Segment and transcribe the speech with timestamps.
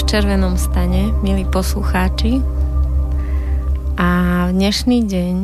[0.00, 2.40] V Červenom stane, milí poslucháči.
[4.00, 4.08] A
[4.48, 5.34] v dnešný deň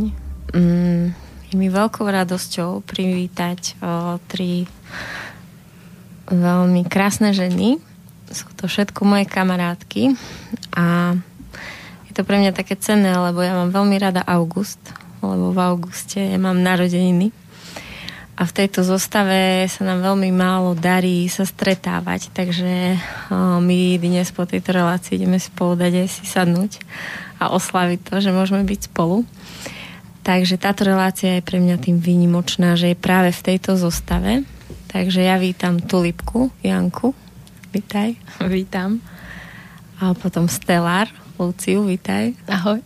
[0.56, 1.04] mm,
[1.52, 4.64] je mi veľkou radosťou privítať o, tri
[6.32, 7.76] veľmi krásne ženy.
[8.32, 10.16] Sú to všetko moje kamarátky
[10.72, 11.12] a
[12.08, 14.80] je to pre mňa také cenné, lebo ja mám veľmi rada august,
[15.20, 17.28] lebo v auguste ja mám narodeniny
[18.36, 23.00] a v tejto zostave sa nám veľmi málo darí sa stretávať, takže
[23.64, 26.72] my dnes po tejto relácii ideme spolu dať aj si sadnúť
[27.40, 29.24] a oslaviť to, že môžeme byť spolu.
[30.20, 34.44] Takže táto relácia je pre mňa tým výnimočná, že je práve v tejto zostave.
[34.92, 37.16] Takže ja vítam Tulipku, Janku.
[37.72, 38.20] Vítaj.
[38.52, 39.00] Vítam.
[39.96, 41.08] A potom Stellar,
[41.40, 42.36] Luciu, vítaj.
[42.48, 42.84] Ahoj.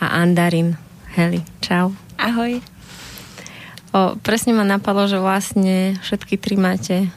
[0.00, 0.80] A Andarin,
[1.12, 1.92] Heli, čau.
[2.16, 2.77] Ahoj.
[3.98, 7.10] O, presne ma napadlo, že vlastne všetky tri máte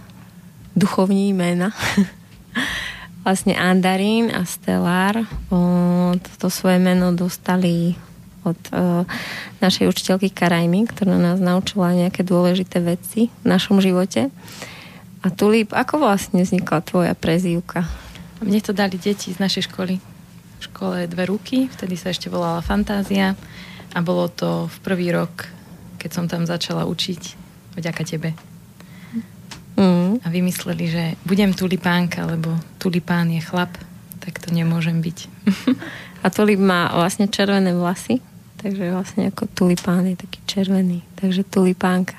[0.74, 1.70] duchovní jména.
[3.24, 7.94] vlastne Andarín a Stellar o, toto svoje meno dostali
[8.42, 9.06] od o,
[9.62, 14.34] našej učiteľky Karajmy, ktorá nás naučila nejaké dôležité veci v našom živote.
[15.22, 17.86] A Tulip, ako vlastne vznikla tvoja prezývka?
[18.42, 20.02] Mne to dali deti z našej školy.
[20.58, 23.38] V škole dve ruky, vtedy sa ešte volala Fantázia
[23.94, 25.61] a bolo to v prvý rok
[26.02, 27.22] keď som tam začala učiť,
[27.78, 28.34] vďaka tebe.
[29.78, 30.18] Mm.
[30.26, 33.70] A vymysleli, že budem tulipánka, lebo tulipán je chlap,
[34.18, 35.18] tak to nemôžem byť.
[36.26, 38.22] A tulip má vlastne červené vlasy,
[38.62, 42.18] takže vlastne ako tulipán je taký červený, takže tulipánka.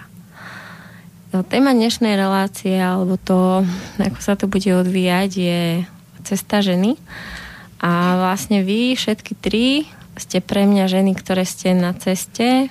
[1.31, 3.63] No, téma dnešnej relácie, alebo to,
[4.03, 5.61] ako sa to bude odvíjať, je
[6.27, 6.99] cesta ženy.
[7.79, 9.87] A vlastne vy, všetky tri,
[10.19, 12.69] ste pre mňa ženy, ktoré ste na ceste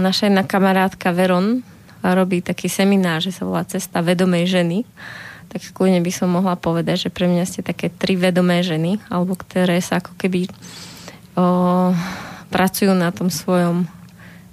[0.00, 1.60] naša jedna kamarátka Veron
[2.00, 4.84] robí taký seminár, že sa volá Cesta vedomej ženy.
[5.48, 9.36] Tak kľudne by som mohla povedať, že pre mňa ste také tri vedomé ženy, alebo
[9.38, 10.50] ktoré sa ako keby
[11.38, 11.44] o,
[12.52, 13.88] pracujú na tom svojom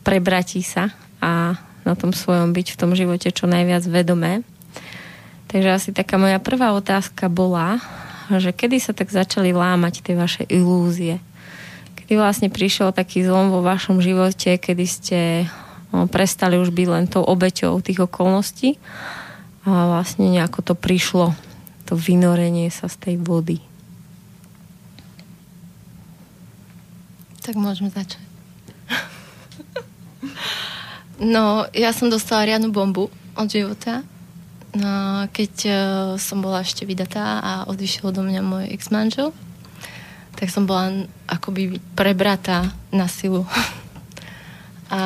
[0.06, 4.46] prebratí sa a na tom svojom byť v tom živote čo najviac vedomé.
[5.50, 7.82] Takže asi taká moja prvá otázka bola,
[8.32, 11.20] že kedy sa tak začali lámať tie vaše ilúzie?
[12.12, 15.20] Kedy vlastne prišiel taký zlom vo vašom živote, kedy ste
[15.96, 18.76] no, prestali už byť len tou obeťou tých okolností
[19.64, 21.32] a vlastne nejako to prišlo,
[21.88, 23.64] to vynorenie sa z tej vody.
[27.48, 28.20] Tak môžeme začať.
[31.16, 33.08] No, ja som dostala riadnu bombu
[33.40, 34.04] od života.
[34.76, 35.76] No, keď uh,
[36.20, 39.32] som bola ešte vydatá a odišiel do mňa môj ex-manžel,
[40.36, 43.44] tak som bola akoby prebratá na silu.
[44.92, 45.02] A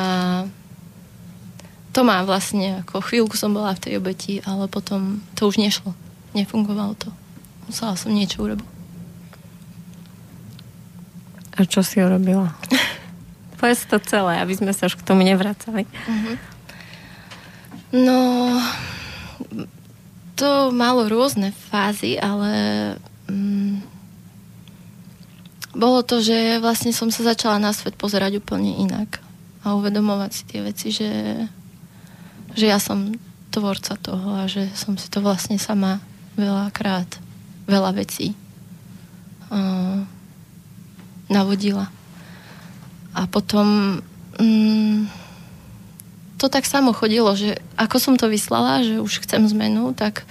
[1.96, 5.96] to má vlastne, ako chvíľku som bola v tej obeti, ale potom to už nešlo.
[6.36, 7.08] Nefungovalo to.
[7.70, 8.68] Musela som niečo urobiť.
[11.56, 12.52] A čo si urobila?
[13.58, 15.88] Povedz to celé, aby sme sa už k tomu nevracali.
[15.88, 16.36] Uh-huh.
[17.96, 18.18] No,
[20.36, 22.52] to malo rôzne fázy, ale
[23.24, 23.65] mm,
[25.76, 29.20] bolo to, že vlastne som sa začala na svet pozerať úplne inak
[29.60, 31.12] a uvedomovať si tie veci, že,
[32.56, 33.12] že ja som
[33.52, 36.00] tvorca toho a že som si to vlastne sama
[36.40, 37.20] veľakrát,
[37.68, 38.32] veľa vecí
[39.52, 40.00] uh,
[41.28, 41.92] navodila.
[43.16, 44.00] A potom
[44.40, 44.98] um,
[46.36, 50.28] to tak samo chodilo, že ako som to vyslala, že už chcem zmenu, tak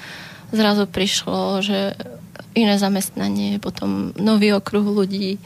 [0.53, 1.97] zrazu prišlo, že
[2.55, 5.37] iné zamestnanie, potom nový okruh ľudí.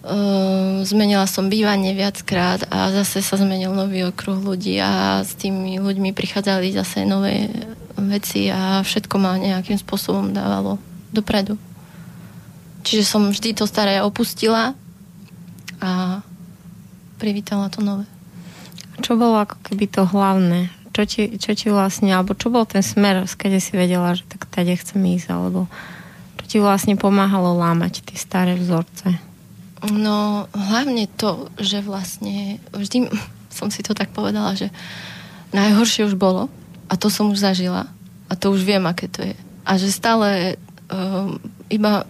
[0.00, 5.76] Uh, zmenila som bývanie viackrát a zase sa zmenil nový okruh ľudí a s tými
[5.76, 7.52] ľuďmi prichádzali zase nové
[8.00, 10.80] veci a všetko ma nejakým spôsobom dávalo
[11.12, 11.60] dopredu.
[12.80, 14.72] Čiže som vždy to staré opustila
[15.84, 16.24] a
[17.20, 18.08] privítala to nové.
[19.04, 20.72] Čo bolo ako keby to hlavné?
[20.96, 24.48] Čo ti, čo ti vlastne, alebo čo bol ten smer, skade si vedela, že tak
[24.48, 25.68] tady chcem ísť, alebo
[26.50, 29.14] ti vlastne pomáhalo lámať tie staré vzorce?
[29.86, 33.06] No, hlavne to, že vlastne vždy
[33.54, 34.74] som si to tak povedala, že
[35.54, 36.50] najhoršie už bolo
[36.90, 37.86] a to som už zažila
[38.26, 39.38] a to už viem, aké to je.
[39.62, 40.58] A že stále
[40.90, 41.30] uh,
[41.70, 42.02] iba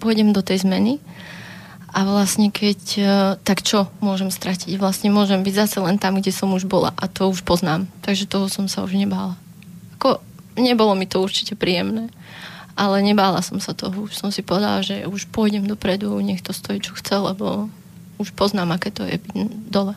[0.00, 0.96] pôjdem do tej zmeny
[1.92, 3.08] a vlastne keď, uh,
[3.44, 4.72] tak čo môžem stratiť?
[4.80, 7.84] Vlastne môžem byť zase len tam, kde som už bola a to už poznám.
[8.00, 9.36] Takže toho som sa už nebála.
[10.00, 10.24] Ako,
[10.56, 12.08] nebolo mi to určite príjemné
[12.76, 14.04] ale nebála som sa toho.
[14.04, 17.72] Už som si povedala, že už pôjdem dopredu, nech to stojí, čo chce, lebo
[18.20, 19.16] už poznám, aké to je
[19.72, 19.96] dole.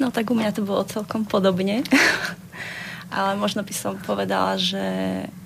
[0.00, 1.84] No tak u mňa to bolo celkom podobne.
[3.14, 4.82] ale možno by som povedala, že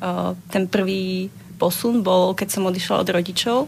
[0.00, 1.28] o, ten prvý
[1.60, 3.58] posun bol, keď som odišla od rodičov.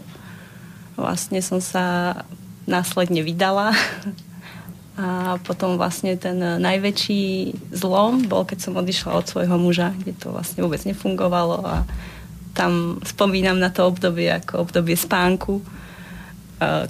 [0.97, 2.17] Vlastne som sa
[2.65, 3.75] následne vydala
[4.99, 10.35] a potom vlastne ten najväčší zlom bol, keď som odišla od svojho muža, kde to
[10.35, 11.87] vlastne vôbec nefungovalo a
[12.51, 15.63] tam spomínam na to obdobie ako obdobie spánku,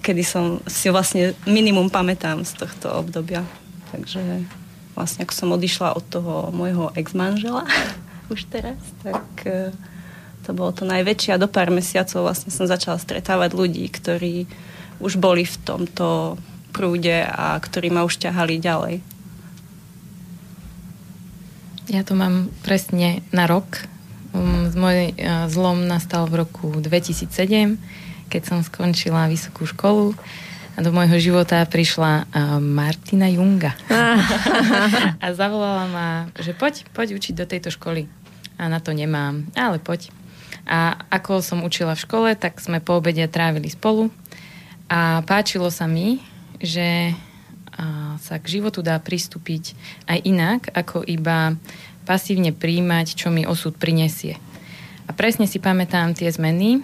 [0.02, 3.46] kedy som si vlastne minimum pamätám z tohto obdobia.
[3.94, 4.44] Takže
[4.98, 7.64] vlastne ako som odišla od toho môjho ex-manžela
[8.34, 9.72] už teraz, tak e,
[10.44, 14.48] to bolo to najväčšie a do pár mesiacov vlastne som začala stretávať ľudí, ktorí
[15.00, 16.40] už boli v tomto
[16.72, 19.04] prúde a ktorí ma už ťahali ďalej.
[21.92, 23.84] Ja to mám presne na rok.
[24.32, 27.76] Um, môj uh, zlom nastal v roku 2007,
[28.32, 30.16] keď som skončila vysokú školu
[30.72, 33.76] a do môjho života prišla uh, Martina Junga.
[35.24, 36.08] a zavolala ma,
[36.40, 38.08] že poď, poď učiť do tejto školy.
[38.56, 40.16] A na to nemám, ale poď.
[40.64, 44.08] A ako som učila v škole, tak sme po obede trávili spolu.
[44.88, 46.24] A páčilo sa mi,
[46.62, 47.18] že
[48.22, 49.74] sa k životu dá pristúpiť
[50.06, 51.58] aj inak, ako iba
[52.06, 54.38] pasívne príjmať, čo mi osud prinesie.
[55.10, 56.84] A presne si pamätám tie zmeny.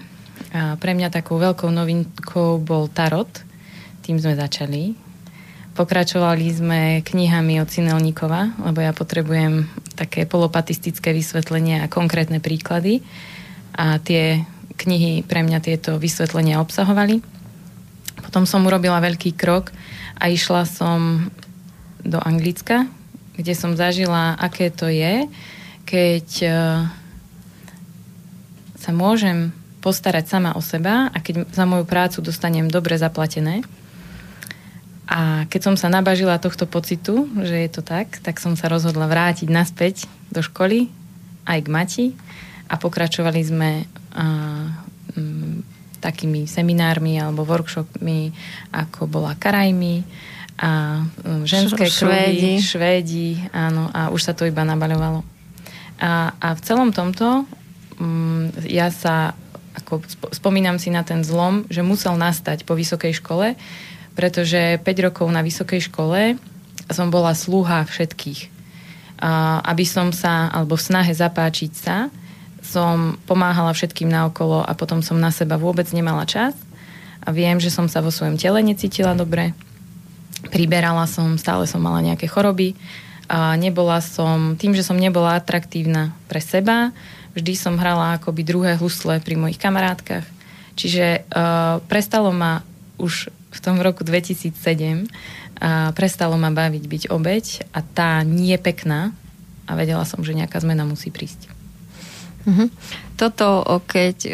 [0.53, 3.29] A pre mňa takou veľkou novinkou bol Tarot.
[4.01, 4.95] Tým sme začali.
[5.77, 13.05] Pokračovali sme knihami od Cinelníkova, lebo ja potrebujem také polopatistické vysvetlenie a konkrétne príklady.
[13.77, 14.41] A tie
[14.77, 17.21] knihy pre mňa tieto vysvetlenia obsahovali.
[18.27, 19.71] Potom som urobila veľký krok
[20.19, 21.31] a išla som
[22.03, 22.91] do Anglicka,
[23.39, 25.31] kde som zažila, aké to je,
[25.87, 26.83] keď uh,
[28.75, 33.63] sa môžem postarať sama o seba a keď za moju prácu dostanem dobre zaplatené.
[35.07, 39.07] A keď som sa nabažila tohto pocitu, že je to tak, tak som sa rozhodla
[39.07, 40.91] vrátiť naspäť do školy,
[41.47, 42.05] aj k Mati
[42.67, 43.87] a pokračovali sme
[46.07, 48.31] takými seminármi alebo workshopmi,
[48.71, 50.07] ako bola Karajmi
[50.57, 55.21] a um, ženské kruhy, Švédi, áno, a už sa to iba nabaľovalo.
[55.99, 57.43] A, a v celom tomto
[57.99, 59.35] um, ja sa
[59.77, 60.01] ako
[60.33, 63.53] spomínam si na ten zlom, že musel nastať po vysokej škole,
[64.17, 66.41] pretože 5 rokov na vysokej škole
[66.89, 68.49] som bola sluha všetkých.
[69.21, 72.09] A, aby som sa, alebo v snahe zapáčiť sa,
[72.61, 76.57] som pomáhala všetkým naokolo a potom som na seba vôbec nemala čas
[77.23, 79.51] a viem, že som sa vo svojom tele necítila dobre.
[80.47, 82.77] Priberala som, stále som mala nejaké choroby
[83.27, 86.95] a nebola som, tým, že som nebola atraktívna pre seba,
[87.35, 90.23] vždy som hrala akoby druhé husle pri mojich kamarátkach.
[90.77, 92.63] Čiže uh, prestalo ma
[93.01, 94.53] už v tom roku 2007
[95.57, 99.11] a prestalo ma baviť byť obeď a tá nie pekná
[99.65, 101.56] a vedela som, že nejaká zmena musí prísť.
[102.47, 102.67] Uh-huh.
[103.19, 104.33] Toto, keď o,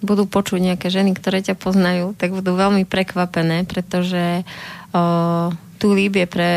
[0.00, 4.48] budú počuť nejaké ženy, ktoré ťa poznajú, tak budú veľmi prekvapené, pretože
[4.96, 6.52] o, Tulíb je pre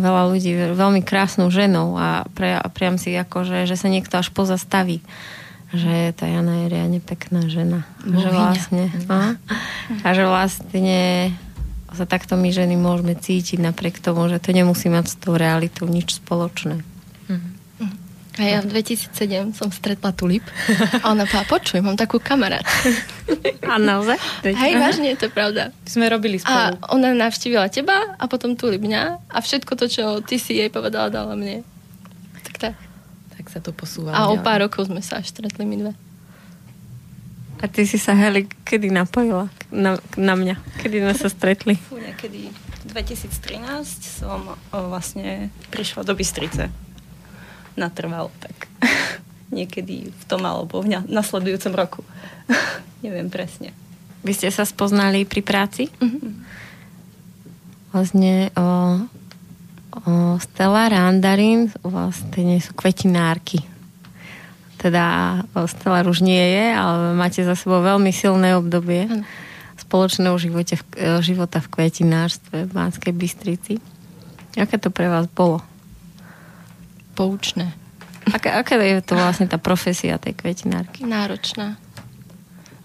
[0.00, 4.32] veľa ľudí veľmi krásnou ženou a, pre, a priam si ako, že, sa niekto až
[4.32, 5.02] pozastaví
[5.70, 7.86] že tá Jana je riadne pekná žena.
[8.02, 8.18] Bohyňa.
[8.18, 9.18] Že vlastne, a,
[10.02, 10.98] a že vlastne
[11.94, 15.86] sa takto my ženy môžeme cítiť napriek tomu, že to nemusí mať s tou realitou
[15.86, 16.82] nič spoločné.
[18.40, 20.40] A ja v 2007 som stretla Tulip
[21.04, 22.64] a ona povedala, počuj, mám takú kamarát.
[23.68, 24.16] A naozaj?
[24.48, 25.76] Hej, vážne, to je pravda.
[25.84, 26.80] Sme robili spolu.
[26.80, 30.72] A ona navštívila teba a potom Tulip mňa a všetko to, čo ty si jej
[30.72, 31.68] povedala, dala mne.
[32.48, 32.74] Tak tak.
[33.36, 34.16] Tak sa to posúvalo.
[34.16, 35.92] A o pár rokov sme sa až stretli my dve.
[37.60, 40.56] A ty si sa, Heli, kedy napojila na, na mňa?
[40.80, 41.76] Kedy sme sa stretli?
[41.76, 42.48] Fú, niekedy
[42.88, 43.68] 2013
[44.00, 46.72] som o, vlastne prišla do Bystrice
[47.80, 48.68] natrval, tak
[49.56, 52.00] niekedy v tom alebo v nasledujúcom roku.
[53.04, 53.72] Neviem presne.
[54.20, 55.88] Vy ste sa spoznali pri práci?
[55.88, 56.32] Mm-hmm.
[57.90, 58.68] Vlastne o,
[60.04, 63.64] o Stella Randarin vlastne sú kvetinárky.
[64.76, 69.24] Teda Stella už nie je, ale máte za sebou veľmi silné obdobie mm.
[69.88, 70.76] spoločného živote,
[71.24, 73.74] života v kvetinárstve v Banskej Bystrici.
[74.56, 75.64] Aké to pre vás bolo?
[77.20, 77.76] Poučné.
[78.32, 81.04] Aká, aká je to vlastne tá profesia tej kvetinárky?
[81.04, 81.76] Náročná.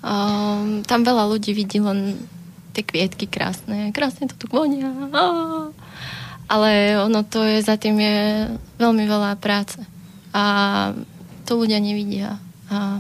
[0.04, 2.20] Um, tam veľa ľudí vidí len
[2.76, 3.96] tie kvietky krásne.
[3.96, 4.92] Krásne to tu vonia.
[6.52, 8.20] Ale ono to je, za tým je
[8.76, 9.80] veľmi veľa práce.
[10.36, 10.44] A
[11.48, 12.36] to ľudia nevidia.
[12.68, 13.00] A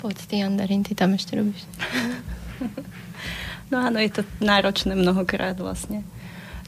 [0.00, 1.68] povedz ty, Andarín, ty tam ešte robíš.
[3.68, 6.00] No áno, je to náročné mnohokrát vlastne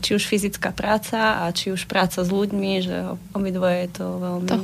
[0.01, 2.97] či už fyzická práca a či už práca s ľuďmi, že
[3.37, 4.49] obidvoje je to veľmi...
[4.49, 4.59] To.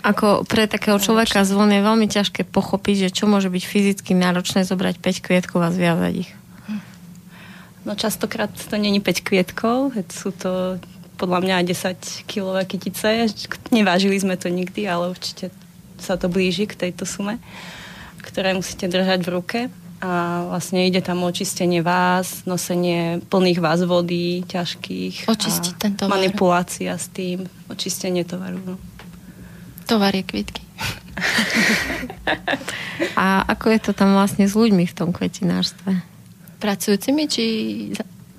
[0.00, 4.64] Ako pre takého človeka z je veľmi ťažké pochopiť, že čo môže byť fyzicky náročné
[4.64, 6.30] zobrať 5 kvietkov a zviazať ich.
[7.84, 10.80] No častokrát to není 5 kvietkov, sú to
[11.20, 13.28] podľa mňa 10 kilové kytice.
[13.68, 15.52] Nevážili sme to nikdy, ale určite
[16.00, 17.36] sa to blíži k tejto sume,
[18.24, 19.58] ktoré musíte držať v ruke.
[20.00, 25.28] A vlastne ide tam očistenie vás, nosenie plných vás vody, ťažkých.
[25.28, 26.16] Očistiť ten tovar.
[26.16, 28.56] Manipulácia s tým, očistenie tovaru.
[28.64, 28.74] No.
[29.84, 30.64] Tovar je kvitky.
[33.20, 36.00] A ako je to tam vlastne s ľuďmi v tom kvetinárstve?
[36.64, 37.44] Pracujúcimi či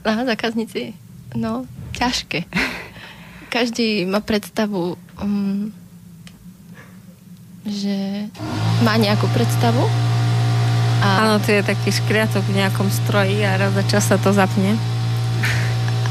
[0.01, 0.97] aha, zákazníci?
[1.37, 2.49] No, ťažké.
[3.53, 5.69] Každý má predstavu, um,
[7.67, 8.25] že
[8.81, 10.10] má nejakú predstavu.
[11.01, 11.25] A...
[11.25, 14.77] Áno, to je taký škriatok v nejakom stroji a raz za čas sa to zapne.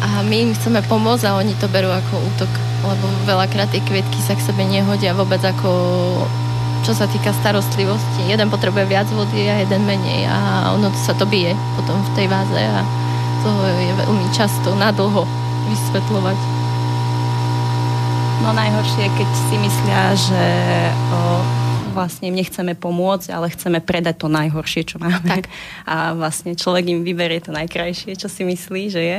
[0.02, 2.50] A my im chceme pomôcť a oni to berú ako útok,
[2.82, 5.70] lebo veľakrát tie kvietky sa k sebe nehodia vôbec ako
[6.80, 8.24] čo sa týka starostlivosti.
[8.24, 12.26] Jeden potrebuje viac vody a jeden menej a ono sa to bije potom v tej
[12.32, 12.80] váze a
[13.44, 15.28] to je veľmi často nadlho
[15.68, 16.38] vysvetľovať.
[18.40, 20.44] No najhoršie je, keď si myslia, že
[21.12, 21.20] o,
[21.92, 25.26] vlastne im nechceme pomôcť, ale chceme predať to najhoršie, čo máme.
[25.26, 25.44] Tak.
[25.90, 29.18] A vlastne človek im vyberie to najkrajšie, čo si myslí, že je.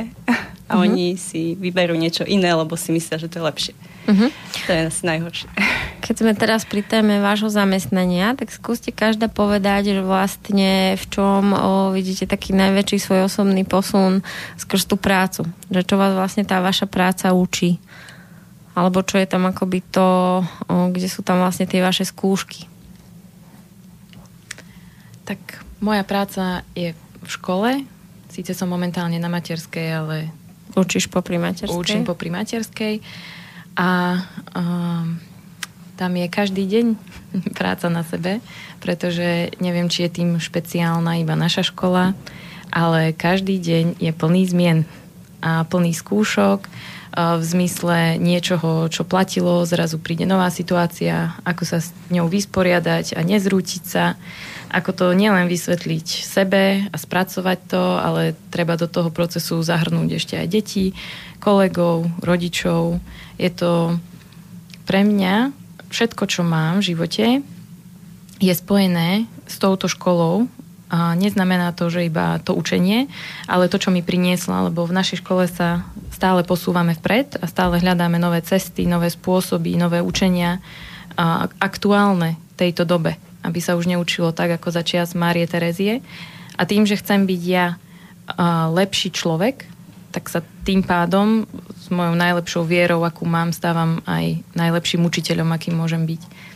[0.72, 0.88] A uh-huh.
[0.88, 3.74] oni si vyberú niečo iné, lebo si myslia, že to je lepšie.
[4.02, 4.30] Uh-huh.
[4.66, 5.48] To je asi najhoršie.
[6.04, 11.54] Keď sme teraz pri téme vášho zamestnania, tak skúste každá povedať, že vlastne v čom
[11.54, 14.26] o, vidíte taký najväčší svoj osobný posun
[14.58, 15.46] skrz tú prácu.
[15.70, 17.78] Že čo vás vlastne tá vaša práca učí.
[18.72, 22.64] Alebo čo je tam akoby to, kde sú tam vlastne tie vaše skúšky.
[25.28, 25.38] Tak
[25.84, 27.84] moja práca je v škole.
[28.32, 30.16] Síce som momentálne na materskej, ale...
[30.72, 31.76] Učíš popri materskej?
[31.76, 33.04] Učím popri materskej.
[33.76, 34.20] A
[34.56, 35.20] um,
[36.00, 36.86] tam je každý deň
[37.58, 38.40] práca na sebe,
[38.80, 42.16] pretože neviem, či je tým špeciálna iba naša škola,
[42.72, 44.78] ale každý deň je plný zmien
[45.44, 46.64] a plný skúšok
[47.12, 53.20] v zmysle niečoho, čo platilo, zrazu príde nová situácia, ako sa s ňou vysporiadať a
[53.20, 54.16] nezrútiť sa,
[54.72, 60.34] ako to nielen vysvetliť sebe a spracovať to, ale treba do toho procesu zahrnúť ešte
[60.40, 60.96] aj deti,
[61.36, 62.96] kolegov, rodičov.
[63.36, 64.00] Je to
[64.88, 65.52] pre mňa
[65.92, 67.26] všetko, čo mám v živote,
[68.40, 70.48] je spojené s touto školou
[70.92, 73.08] a neznamená to, že iba to učenie,
[73.48, 77.80] ale to, čo mi priniesla, lebo v našej škole sa stále posúvame vpred a stále
[77.80, 80.60] hľadáme nové cesty, nové spôsoby, nové učenia
[81.16, 86.04] a aktuálne tejto dobe, aby sa už neučilo tak, ako za čias Márie Terezie.
[86.60, 87.80] A tým, že chcem byť ja
[88.68, 89.64] lepší človek,
[90.12, 95.72] tak sa tým pádom s mojou najlepšou vierou, akú mám, stávam aj najlepším učiteľom, akým
[95.72, 96.51] môžem byť.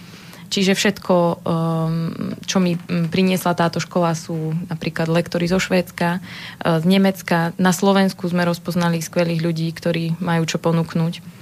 [0.46, 6.84] Čiže všetko, um, čo mi priniesla táto škola, sú napríklad lektory zo Švédska, uh, z
[6.86, 7.52] Nemecka.
[7.58, 11.36] Na Slovensku sme rozpoznali skvelých ľudí, ktorí majú čo ponúknuť.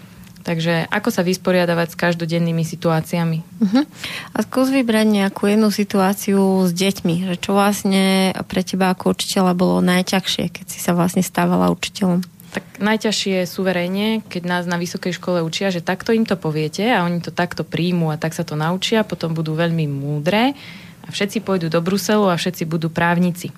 [0.45, 3.41] Takže ako sa vysporiadavať s každodennými situáciami?
[3.41, 3.85] Uh-huh.
[4.37, 9.57] A skús vybrať nejakú jednu situáciu s deťmi, že čo vlastne pre teba ako učiteľa
[9.57, 12.34] bolo najťažšie, keď si sa vlastne stávala učiteľom?
[12.55, 16.87] Tak najťažšie sú verejne, keď nás na vysokej škole učia, že takto im to poviete
[16.87, 20.55] a oni to takto príjmu a tak sa to naučia, potom budú veľmi múdre
[21.03, 23.51] a všetci pôjdu do Bruselu a všetci budú právnici.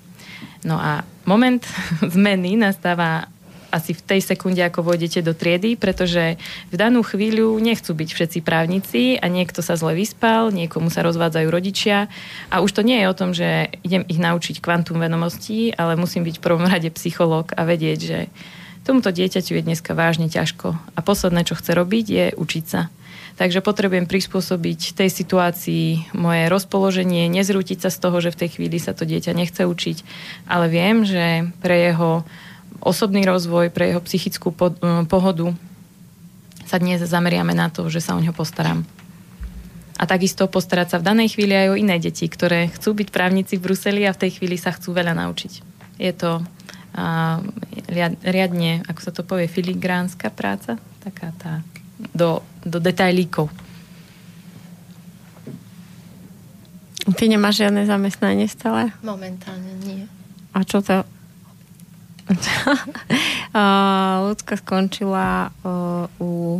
[0.65, 1.61] No a moment
[2.17, 3.29] zmeny nastáva
[3.67, 6.39] asi v tej sekunde, ako vôjdete do triedy, pretože
[6.71, 11.47] v danú chvíľu nechcú byť všetci právnici a niekto sa zle vyspal, niekomu sa rozvádzajú
[11.51, 12.07] rodičia
[12.47, 16.23] a už to nie je o tom, že idem ich naučiť kvantum vedomostí, ale musím
[16.23, 18.19] byť v prvom rade psychológ a vedieť, že
[18.87, 22.87] tomuto dieťaťu je dneska vážne ťažko a posledné, čo chce robiť, je učiť sa.
[23.35, 28.79] Takže potrebujem prispôsobiť tej situácii moje rozpoloženie, nezrútiť sa z toho, že v tej chvíli
[28.79, 29.97] sa to dieťa nechce učiť,
[30.49, 32.25] ale viem, že pre jeho
[32.81, 34.73] osobný rozvoj, pre jeho psychickú e,
[35.05, 35.53] pohodu
[36.65, 38.87] sa dnes zameriame na to, že sa o neho postaram.
[39.97, 43.57] A takisto postarať sa v danej chvíli aj o iné deti, ktoré chcú byť právnici
[43.57, 45.53] v Bruseli a v tej chvíli sa chcú veľa naučiť.
[46.01, 46.41] Je to
[46.97, 47.39] a,
[48.25, 51.61] riadne, ako sa to povie, filigránska práca, taká tá
[52.17, 53.53] do, do detailíkov.
[57.07, 58.91] Ty nemáš žiadne zamestnanie stále?
[58.99, 60.09] Momentálne nie.
[60.51, 61.07] A čo to
[64.27, 66.59] Ľudská skončila uh, u,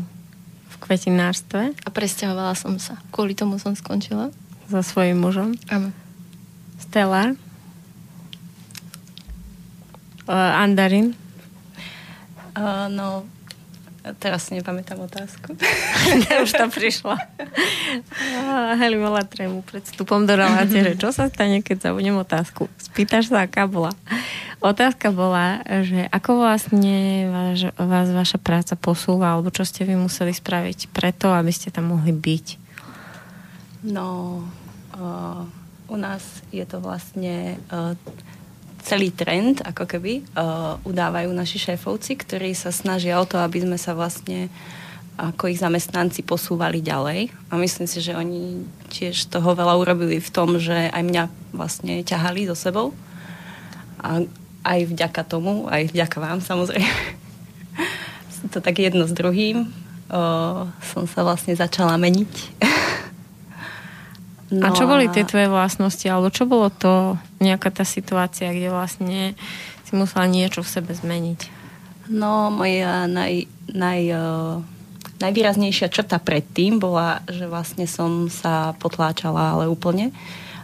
[0.72, 1.76] v kvetinárstve.
[1.84, 2.96] A presťahovala som sa.
[3.12, 4.32] Kvôli tomu som skončila.
[4.72, 5.60] So svojím mužom.
[5.68, 5.92] Áno.
[6.80, 7.36] Stella.
[10.28, 11.16] Uh, Andarin.
[12.52, 13.24] Uh, no,
[14.20, 15.56] teraz si nepamätám otázku.
[16.44, 17.16] Už to prišla.
[18.76, 22.68] Heli mala trému pred vstupom do relácie, že čo sa stane, keď zabudnem otázku.
[22.76, 23.92] Spýtaš sa, aká bola.
[24.60, 30.34] Otázka bola, že ako vlastne vás, vás vaša práca posúva, alebo čo ste vy museli
[30.34, 32.46] spraviť preto, aby ste tam mohli byť?
[33.86, 34.42] No,
[34.98, 35.46] uh,
[35.88, 37.94] u nás je to vlastne uh,
[38.84, 43.78] celý trend, ako keby, uh, udávajú naši šéfovci, ktorí sa snažia o to, aby sme
[43.80, 44.48] sa vlastne
[45.18, 47.34] ako ich zamestnanci posúvali ďalej.
[47.50, 48.62] A myslím si, že oni
[48.94, 51.24] tiež toho veľa urobili v tom, že aj mňa
[51.58, 52.94] vlastne ťahali so sebou.
[53.98, 54.22] A
[54.62, 56.94] aj vďaka tomu, aj vďaka vám samozrejme.
[58.54, 59.74] to tak jedno s druhým.
[60.08, 60.22] O,
[60.94, 62.34] som sa vlastne začala meniť.
[64.48, 68.72] No a čo boli tie tvoje vlastnosti, alebo čo bolo to, nejaká tá situácia, kde
[68.72, 69.36] vlastne
[69.84, 71.52] si musela niečo v sebe zmeniť?
[72.08, 73.44] No, moja naj,
[73.76, 74.64] naj, uh,
[75.20, 80.16] najvýraznejšia črta predtým bola, že vlastne som sa potláčala, ale úplne.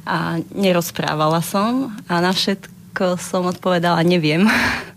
[0.08, 4.48] A nerozprávala som a na všetko som odpovedala neviem.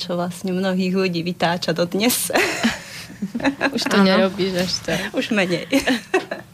[0.00, 2.32] čo vlastne mnohých ľudí vytáča do dnes.
[3.76, 5.00] Už to nerobíš až tak.
[5.14, 5.68] Už menej.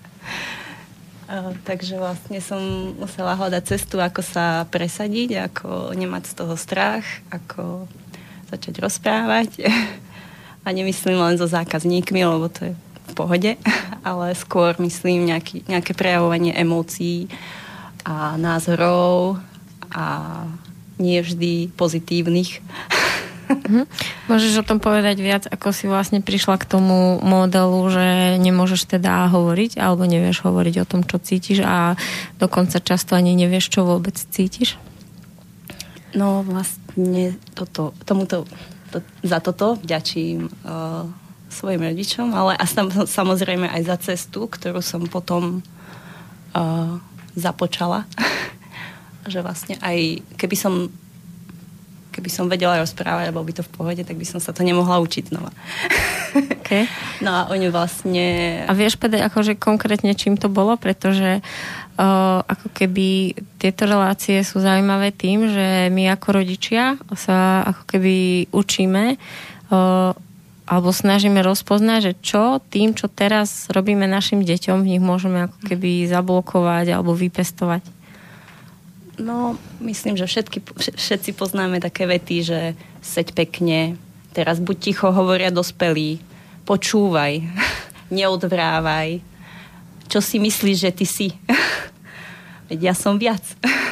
[1.69, 2.61] takže vlastne som
[2.97, 7.85] musela hľadať cestu, ako sa presadiť, ako nemať z toho strach, ako
[8.49, 9.69] začať rozprávať.
[10.67, 12.73] A nemyslím len so zákazníkmi, lebo to je
[13.09, 13.57] v pohode,
[14.09, 17.29] ale skôr myslím nejaký, nejaké prejavovanie emócií
[18.05, 19.41] a názorov
[19.93, 20.45] a
[21.01, 22.61] nie vždy pozitívnych.
[23.49, 23.89] Mhm.
[24.29, 29.29] Môžeš o tom povedať viac, ako si vlastne prišla k tomu modelu, že nemôžeš teda
[29.33, 31.97] hovoriť alebo nevieš hovoriť o tom, čo cítiš a
[32.37, 34.77] dokonca často ani nevieš, čo vôbec cítiš?
[36.13, 38.45] No vlastne toto, tomuto,
[38.93, 41.05] to, za toto vďačím uh,
[41.49, 45.61] svojim rodičom, ale a sam, samozrejme aj za cestu, ktorú som potom
[46.53, 46.97] uh,
[47.37, 48.05] započala.
[49.29, 50.89] že vlastne aj keby som
[52.19, 54.99] keby som vedela rozprávať, alebo by to v pohode, tak by som sa to nemohla
[54.99, 55.55] učiť znova.
[56.69, 56.85] Okay.
[57.25, 58.61] No a oni vlastne...
[58.69, 60.77] A vieš povedať akože konkrétne čím to bolo?
[60.77, 67.83] Pretože uh, ako keby tieto relácie sú zaujímavé tým, že my ako rodičia sa ako
[67.89, 68.17] keby
[68.53, 70.13] učíme uh,
[70.69, 75.59] alebo snažíme rozpoznať, že čo tým, čo teraz robíme našim deťom, v nich môžeme ako
[75.65, 77.98] keby zablokovať alebo vypestovať.
[79.19, 80.63] No, myslím, že všetky,
[80.95, 82.61] všetci poznáme také vety, že
[83.03, 83.99] seď pekne,
[84.31, 86.23] teraz buď ticho hovoria dospelí,
[86.63, 87.43] počúvaj,
[88.15, 89.19] neodvrávaj,
[90.07, 91.29] čo si myslíš, že ty si.
[92.69, 93.43] Veď ja som viac.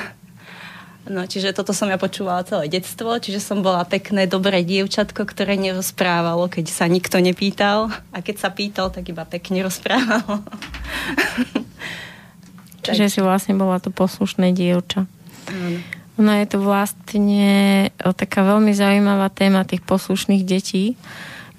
[1.07, 5.55] No, čiže toto som ja počúvala celé detstvo, čiže som bola pekné, dobré dievčatko, ktoré
[5.55, 7.95] nerozprávalo, keď sa nikto nepýtal.
[8.11, 10.43] A keď sa pýtal, tak iba pekne rozprávalo.
[12.83, 15.07] Čiže si vlastne bola to poslušné dievča.
[16.17, 17.53] Ono je to vlastne
[18.01, 20.97] taká veľmi zaujímavá téma tých poslušných detí,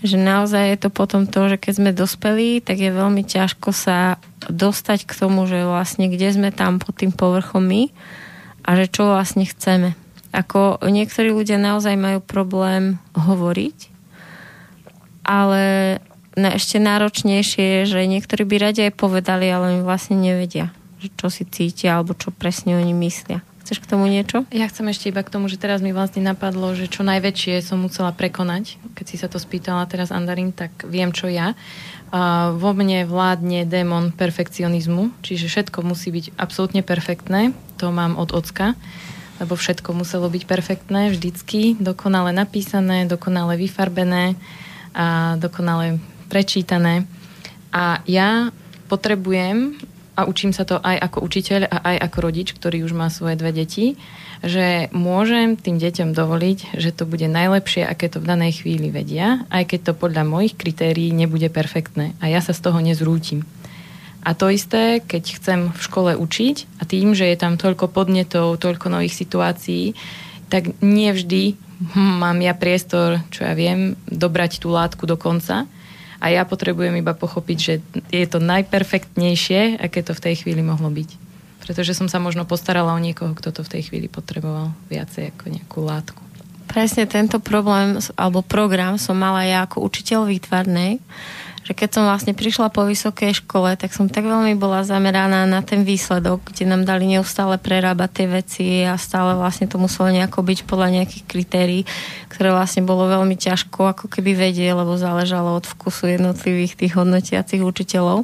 [0.02, 4.22] že naozaj je to potom to, že keď sme dospelí, tak je veľmi ťažko sa
[4.46, 7.90] dostať k tomu, že vlastne kde sme tam pod tým povrchom my
[8.66, 9.94] a že čo vlastne chceme.
[10.34, 13.78] Ako niektorí ľudia naozaj majú problém hovoriť,
[15.26, 15.98] ale
[16.38, 20.70] na ešte náročnejšie je, že niektorí by radi aj povedali, ale mi vlastne nevedia,
[21.02, 23.42] že čo si cítia alebo čo presne oni myslia.
[23.68, 24.48] Chceš k tomu niečo?
[24.56, 27.84] Ja chcem ešte iba k tomu, že teraz mi vlastne napadlo, že čo najväčšie som
[27.84, 28.80] musela prekonať.
[28.96, 31.52] Keď si sa to spýtala teraz Andarín, tak viem, čo ja.
[32.08, 37.52] A vo mne vládne démon perfekcionizmu, čiže všetko musí byť absolútne perfektné.
[37.84, 38.72] To mám od ocka,
[39.44, 44.40] lebo všetko muselo byť perfektné vždycky, dokonale napísané, dokonale vyfarbené
[44.96, 46.00] a dokonale
[46.32, 47.04] prečítané.
[47.76, 48.48] A ja
[48.88, 49.76] potrebujem
[50.18, 53.38] a učím sa to aj ako učiteľ a aj ako rodič, ktorý už má svoje
[53.38, 53.94] dve deti,
[54.42, 59.46] že môžem tým deťom dovoliť, že to bude najlepšie, aké to v danej chvíli vedia,
[59.54, 62.18] aj keď to podľa mojich kritérií nebude perfektné.
[62.18, 63.46] A ja sa z toho nezrútim.
[64.26, 68.60] A to isté, keď chcem v škole učiť a tým, že je tam toľko podnetov,
[68.60, 69.94] toľko nových situácií,
[70.50, 71.56] tak nie vždy
[71.96, 75.70] mám ja priestor, čo ja viem, dobrať tú látku do konca
[76.18, 77.74] a ja potrebujem iba pochopiť, že
[78.10, 81.10] je to najperfektnejšie, aké to v tej chvíli mohlo byť.
[81.62, 85.46] Pretože som sa možno postarala o niekoho, kto to v tej chvíli potreboval viacej ako
[85.52, 86.22] nejakú látku.
[86.68, 91.00] presne tento problém alebo program som mala ja ako učiteľ výtvarnej,
[91.68, 95.60] že keď som vlastne prišla po vysokej škole, tak som tak veľmi bola zameraná na
[95.60, 100.48] ten výsledok, kde nám dali neustále prerábať tie veci a stále vlastne to muselo nejako
[100.48, 101.82] byť podľa nejakých kritérií,
[102.32, 107.60] ktoré vlastne bolo veľmi ťažko ako keby vedieť, lebo záležalo od vkusu jednotlivých tých hodnotiacich
[107.60, 108.24] učiteľov.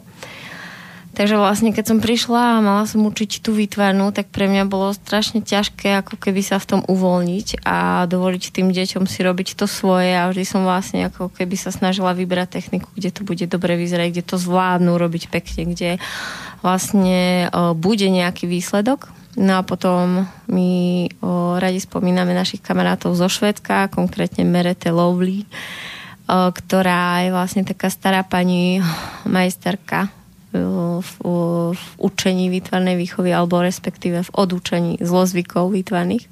[1.13, 4.89] Takže vlastne, keď som prišla a mala som učiť tú výtvarnú, tak pre mňa bolo
[4.97, 9.69] strašne ťažké ako keby sa v tom uvoľniť a dovoliť tým deťom si robiť to
[9.69, 13.77] svoje a vždy som vlastne ako keby sa snažila vybrať techniku, kde to bude dobre
[13.77, 16.01] vyzerať, kde to zvládnu robiť pekne, kde
[16.65, 19.13] vlastne o, bude nejaký výsledok.
[19.37, 20.71] No a potom my
[21.21, 25.45] o, radi spomíname našich kamarátov zo Švedska, konkrétne Merete Lovely,
[26.25, 28.81] ktorá je vlastne taká stará pani
[29.29, 30.22] majsterka
[30.53, 31.11] v,
[31.73, 36.29] v učení výtvarnej výchovy alebo respektíve v odučení zlozvykov výtvarných,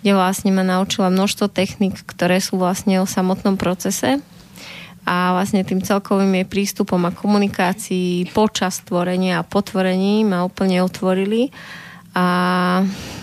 [0.00, 4.18] kde vlastne ma naučila množstvo technik, ktoré sú vlastne o samotnom procese.
[5.02, 11.50] A vlastne tým celkovým jej prístupom a komunikácií počas tvorenia a potvorení ma úplne otvorili.
[12.14, 12.26] A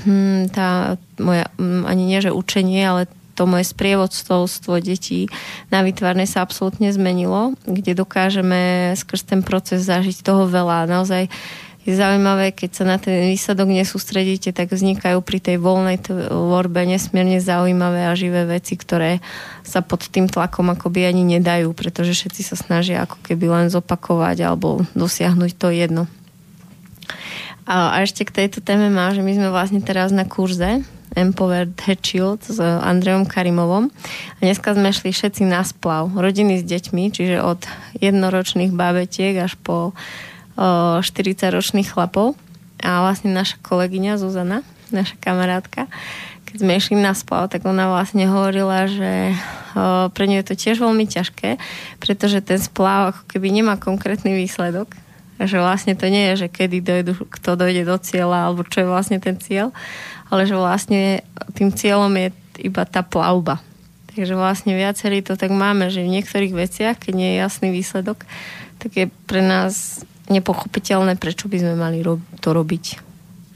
[0.04, 3.08] hm, tá moja, hm, ani nie že učenie, ale
[3.40, 5.32] to moje sprievodcovstvo detí
[5.72, 10.92] na vytvárne sa absolútne zmenilo, kde dokážeme skrz ten proces zažiť toho veľa.
[10.92, 11.32] Naozaj
[11.88, 17.40] je zaujímavé, keď sa na ten výsledok nesústredíte, tak vznikajú pri tej voľnej tvorbe nesmierne
[17.40, 19.24] zaujímavé a živé veci, ktoré
[19.64, 24.44] sa pod tým tlakom akoby ani nedajú, pretože všetci sa snažia ako keby len zopakovať
[24.44, 26.04] alebo dosiahnuť to jedno.
[27.64, 30.84] A ešte k tejto téme má, že my sme vlastne teraz na kurze
[31.16, 33.90] Empowered Shield s Andreom Karimovom.
[34.38, 36.14] A dneska sme šli všetci na splav.
[36.14, 37.64] Rodiny s deťmi, čiže od
[37.98, 39.98] jednoročných bábetiek až po
[40.60, 42.36] 40-ročných chlapov.
[42.80, 45.92] A vlastne naša kolegyňa Zuzana, naša kamarátka,
[46.50, 49.38] keď sme išli na splav, tak ona vlastne hovorila, že
[50.18, 51.62] pre ňu je to tiež veľmi ťažké,
[52.02, 54.90] pretože ten splav ako keby nemá konkrétny výsledok,
[55.40, 58.92] že vlastne to nie je, že kedy dojdu, kto dojde do cieľa, alebo čo je
[58.92, 59.72] vlastne ten cieľ,
[60.28, 61.24] ale že vlastne
[61.56, 62.28] tým cieľom je
[62.60, 63.64] iba tá plavba.
[64.12, 68.28] Takže vlastne viacerí to tak máme, že v niektorých veciach, keď nie je jasný výsledok,
[68.84, 72.04] tak je pre nás nepochopiteľné, prečo by sme mali
[72.44, 73.00] to robiť.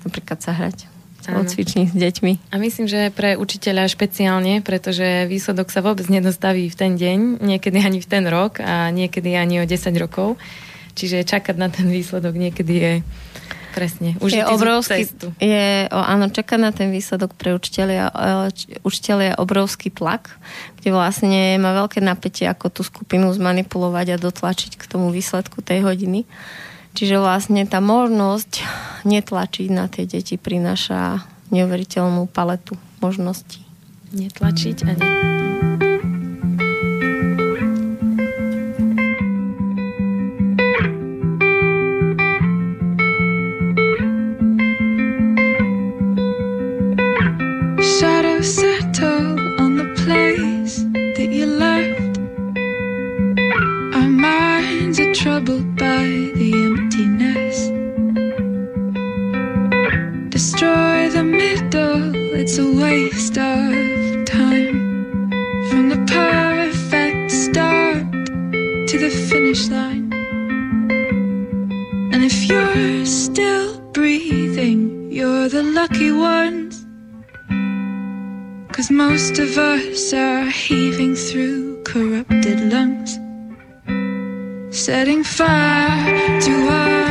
[0.08, 0.88] Napríklad sa hrať.
[1.24, 2.52] Odcvični s deťmi.
[2.52, 7.80] A myslím, že pre učiteľa špeciálne, pretože výsledok sa vôbec nedostaví v ten deň, niekedy
[7.80, 10.36] ani v ten rok a niekedy ani o 10 rokov.
[10.94, 12.94] Čiže čakať na ten výsledok niekedy je
[13.74, 14.14] Presne.
[14.22, 15.34] Už je obrovský, cestu.
[15.42, 18.14] je, o, áno, čaká na ten výsledok pre učiteľia,
[18.86, 20.38] učiteľia je obrovský tlak,
[20.78, 25.90] kde vlastne má veľké napätie, ako tú skupinu zmanipulovať a dotlačiť k tomu výsledku tej
[25.90, 26.30] hodiny.
[26.94, 28.62] Čiže vlastne tá možnosť
[29.10, 33.66] netlačiť na tie deti prináša neuveriteľnú paletu možností.
[34.14, 35.73] Netlačiť a ne...
[76.04, 76.86] lucky ones.
[78.74, 83.20] Cause most of us are heaving through corrupted lungs
[84.72, 87.03] setting fire to our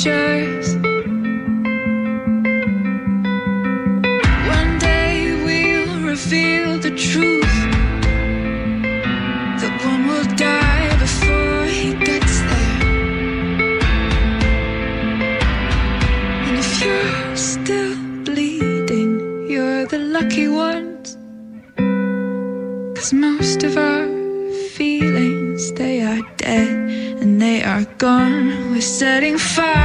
[0.00, 0.76] futures.
[4.56, 7.56] One day we'll reveal the truth.
[9.60, 12.88] That one will die before he gets there.
[16.46, 21.18] And if you're still bleeding, you're the lucky ones.
[22.96, 24.06] Cause most of our
[24.76, 26.70] feelings, they are dead
[27.20, 28.70] and they are gone.
[28.70, 29.79] We're setting fire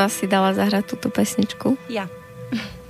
[0.00, 1.76] vás si dala zahrať túto pesničku?
[1.92, 2.08] Ja.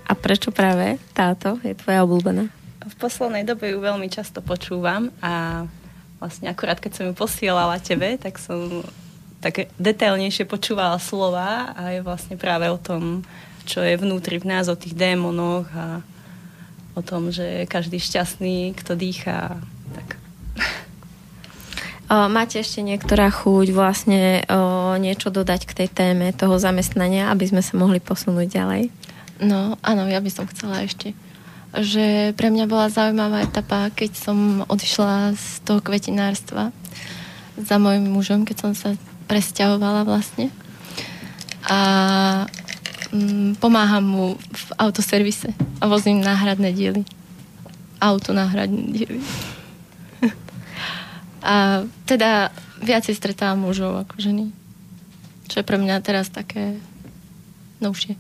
[0.07, 2.47] A prečo práve táto je tvoja obľúbená?
[2.87, 5.67] V poslednej dobe ju veľmi často počúvam a
[6.23, 8.83] vlastne akurát keď som ju posielala tebe, tak som
[9.41, 13.25] tak detailnejšie počúvala slova a je vlastne práve o tom,
[13.65, 16.05] čo je vnútri v nás, o tých démonoch a
[16.93, 19.57] o tom, že každý šťastný, kto dýchá.
[19.97, 20.09] Tak.
[22.11, 24.59] Máte ešte niektorá chuť vlastne o,
[24.99, 28.83] niečo dodať k tej téme toho zamestnania, aby sme sa mohli posunúť ďalej?
[29.41, 31.17] No, áno, ja by som chcela ešte.
[31.71, 36.75] Že pre mňa bola zaujímavá etapa, keď som odišla z toho kvetinárstva
[37.61, 38.97] za môjim mužom, keď som sa
[39.31, 40.51] presťahovala vlastne.
[41.69, 41.79] A
[43.13, 47.03] mm, pomáham mu v autoservise a vozím náhradné diely.
[48.01, 49.21] Auto náhradné diely.
[51.45, 52.51] a teda
[52.81, 54.51] viacej stretávam mužov ako ženy.
[55.51, 56.79] Čo je pre mňa teraz také
[57.83, 58.15] novšie.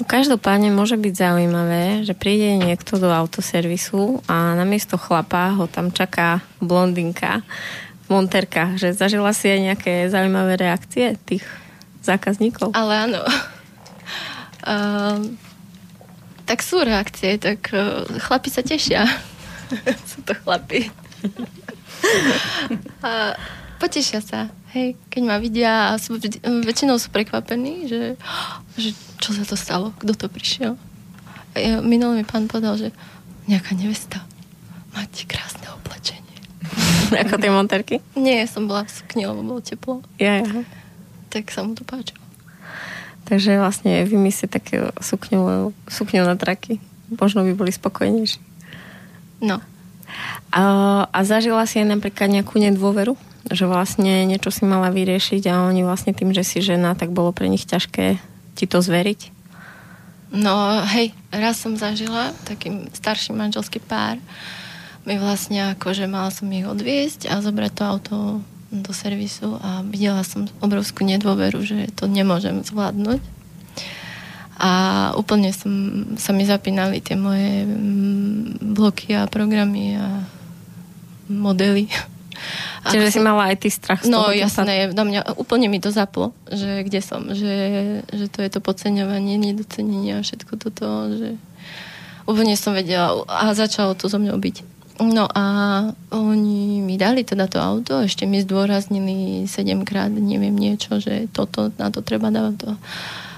[0.00, 5.94] No, každopádne môže byť zaujímavé, že príde niekto do autoservisu a namiesto chlapa ho tam
[5.94, 7.46] čaká blondinka
[8.04, 8.82] v monterkách.
[8.82, 11.46] Že zažila si aj nejaké zaujímavé reakcie tých
[12.02, 12.74] zákazníkov?
[12.74, 13.22] Ale áno.
[14.66, 15.38] Um,
[16.50, 19.06] tak sú reakcie, tak uh, chlapi sa tešia.
[20.10, 20.90] sú to chlapi.
[23.06, 23.38] a
[23.82, 24.46] potešia sa.
[24.70, 26.14] Hej, keď ma vidia a sú,
[26.62, 28.14] väčšinou sú prekvapení, že,
[28.78, 30.78] že čo sa to stalo, kto to prišiel.
[31.58, 32.88] Ja, minulý mi pán povedal, že
[33.50, 34.22] nejaká nevesta,
[34.94, 36.38] máte krásne oblečenie.
[37.26, 37.98] Ako tie monterky?
[38.14, 40.00] Nie, som bola v sukni, lebo bolo teplo.
[40.22, 40.62] Ja, ja.
[41.34, 42.22] Tak sa mu to páčilo.
[43.26, 46.78] Takže vlastne vymyslieť také sukňu, sukňu na traky.
[47.12, 48.40] Možno by boli spokojnejší.
[49.42, 49.60] No.
[50.52, 50.62] A,
[51.08, 53.16] a zažila si aj napríklad nejakú nedôveru?
[53.50, 57.34] Že vlastne niečo si mala vyriešiť a oni vlastne tým, že si žena, tak bolo
[57.34, 58.22] pre nich ťažké
[58.54, 59.42] ti to zveriť?
[60.32, 64.16] No hej, raz som zažila taký starší manželský pár.
[65.04, 68.16] My vlastne akože mala som ich odviesť a zobrať to auto
[68.72, 73.20] do servisu a videla som obrovskú nedôveru, že to nemôžem zvládnuť.
[74.56, 74.72] A
[75.18, 75.72] úplne som,
[76.16, 80.24] sa mi zapínali tie moje mm, bloky a programy a
[81.28, 81.90] modely.
[82.84, 85.66] Čiže si mala aj ty strach z No toho, čo sa- jasné, na mňa úplne
[85.66, 87.54] mi to zaplo, že kde som, že,
[88.06, 91.36] že to je to podceňovanie, nedocenenie a všetko toto, že
[92.22, 94.56] úplne som vedela a začalo to zo mňou byť.
[95.00, 95.44] No a
[96.10, 101.88] oni mi dali teda to auto, ešte mi zdôraznili sedemkrát, neviem niečo, že toto, na
[101.88, 102.70] to treba dávať to.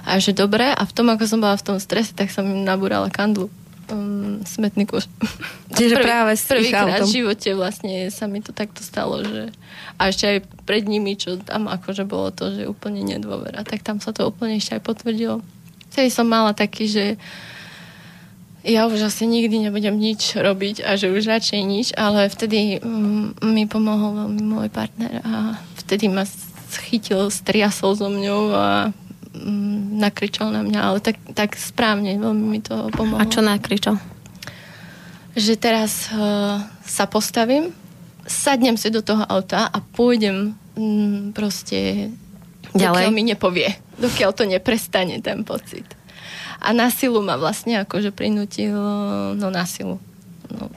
[0.05, 2.61] A že dobre, a v tom, ako som bola v tom strese, tak som im
[2.61, 3.49] nabúrala kandlu.
[3.85, 5.05] Um, smetný koš.
[5.77, 9.53] Čiže práve s ich Prvýkrát v živote vlastne sa mi to takto stalo, že
[10.01, 14.01] a ešte aj pred nimi, čo tam akože bolo to, že úplne nedôvera, tak tam
[14.01, 15.45] sa to úplne ešte aj potvrdilo.
[15.93, 17.05] Vtedy som mala taký, že
[18.65, 23.45] ja už asi nikdy nebudem nič robiť a že už radšej nič, ale vtedy mm,
[23.45, 26.25] mi pomohol veľmi môj partner a vtedy ma
[26.89, 28.67] chytil, striasol so mňou a
[29.35, 33.99] mm, nakričal na mňa, ale tak, tak správne, veľmi mi to pomohlo A čo nakričal?
[35.35, 37.75] že teraz uh, sa postavím,
[38.23, 42.09] sadnem si do toho auta a pôjdem mm, proste
[42.71, 43.11] Ďalej?
[43.11, 43.69] dokiaľ mi nepovie,
[43.99, 45.83] dokiaľ to neprestane ten pocit.
[46.63, 48.73] A na silu ma vlastne akože prinútil,
[49.35, 49.99] no na silu.
[50.47, 50.71] No,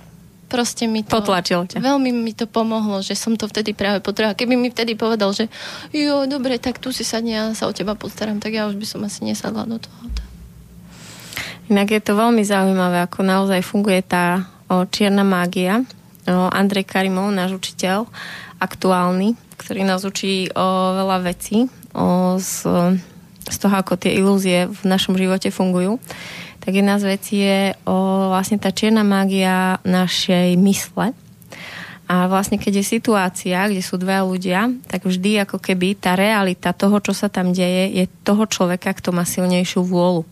[0.48, 1.20] proste mi to...
[1.20, 1.84] Potlačil ťa.
[1.84, 4.34] Veľmi mi to pomohlo, že som to vtedy práve potrebovala.
[4.34, 5.52] Keby mi vtedy povedal, že
[5.92, 8.86] jo, dobre, tak tu si sadne, ja sa o teba postaram, tak ja už by
[8.88, 10.08] som asi nesadla do toho.
[11.68, 15.84] Inak je to veľmi zaujímavé, ako naozaj funguje tá o, čierna mágia.
[16.24, 18.08] O, Andrej Karimov, náš učiteľ,
[18.56, 22.64] aktuálny, ktorý nás učí o veľa vecí, o, z,
[23.44, 26.00] z toho, ako tie ilúzie v našom živote fungujú.
[26.68, 31.16] Tak jedna z vecí je o, vlastne tá čierna mágia našej mysle.
[32.04, 36.76] A vlastne keď je situácia, kde sú dva ľudia, tak vždy ako keby tá realita
[36.76, 40.28] toho, čo sa tam deje, je toho človeka, kto má silnejšiu vôľu.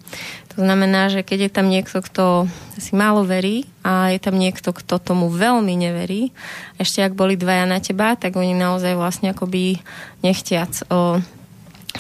[0.53, 4.77] To znamená, že keď je tam niekto, kto si málo verí a je tam niekto,
[4.77, 6.37] kto tomu veľmi neverí,
[6.77, 9.81] ešte ak boli dvaja na teba, tak oni naozaj vlastne akoby
[10.20, 11.16] nechtiac o,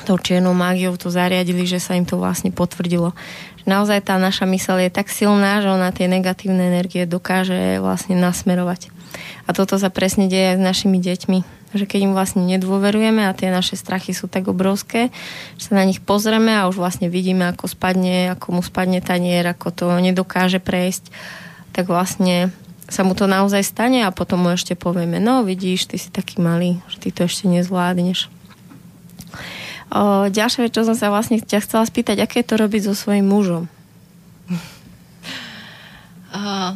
[0.04, 3.16] tou čiernou mágiou to zariadili, že sa im to vlastne potvrdilo.
[3.66, 8.94] Naozaj tá naša mysel je tak silná, že ona tie negatívne energie dokáže vlastne nasmerovať.
[9.46, 11.38] A toto sa presne deje aj s našimi deťmi.
[11.74, 15.10] Že keď im vlastne nedôverujeme a tie naše strachy sú tak obrovské,
[15.58, 19.44] že sa na nich pozrieme a už vlastne vidíme, ako spadne, ako mu spadne tanier,
[19.50, 21.10] ako to nedokáže prejsť,
[21.74, 22.54] tak vlastne
[22.86, 26.38] sa mu to naozaj stane a potom mu ešte povieme, no vidíš, ty si taký
[26.38, 28.30] malý, že ty to ešte nezvládneš.
[29.86, 32.94] O, ďalšia vec, čo som sa vlastne ťa chcela spýtať, aké je to robiť so
[32.98, 33.64] svojím mužom?
[36.36, 36.74] A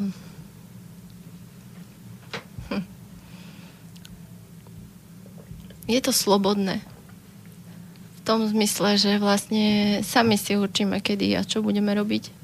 [5.90, 6.81] je to slobodné.
[8.16, 12.39] V tom zmysle, že vlastne sami si určíme, kedy a čo budeme robiť.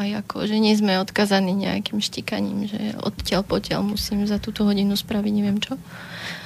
[0.00, 4.96] A ako, že nie sme odkazaní nejakým štikaním, že odtiaľ potiaľ musím za túto hodinu
[4.96, 5.76] spraviť neviem čo.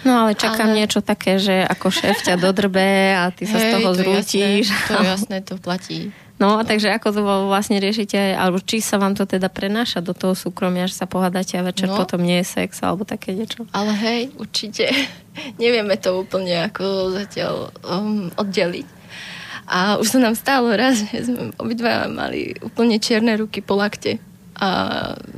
[0.02, 0.82] No ale čakám ale...
[0.82, 4.66] niečo také, že ako šéf ťa dodrbe a ty sa Hej, z toho to zrútiš.
[4.66, 6.10] Jasné, to jasné, to platí.
[6.34, 10.10] No, a takže ako to vlastne riešite, alebo či sa vám to teda prenáša do
[10.10, 11.94] toho súkromia, že sa pohádate a večer no.
[11.94, 13.70] potom nie je sex, alebo také niečo?
[13.70, 14.90] Ale hej, určite.
[15.62, 19.03] Nevieme to úplne ako zatiaľ um, oddeliť.
[19.64, 24.20] A už sa nám stalo raz, že sme obidva mali úplne čierne ruky po lakte.
[24.54, 24.68] A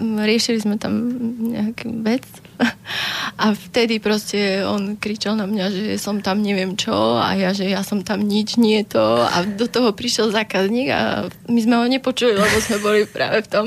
[0.01, 0.93] riešili sme tam
[1.41, 2.27] nejaký vec.
[3.43, 7.69] A vtedy proste on kričal na mňa, že som tam neviem čo a ja, že
[7.69, 9.25] ja som tam nič, nie to.
[9.29, 13.51] A do toho prišiel zákazník a my sme ho nepočuli, lebo sme boli práve v
[13.53, 13.67] tom.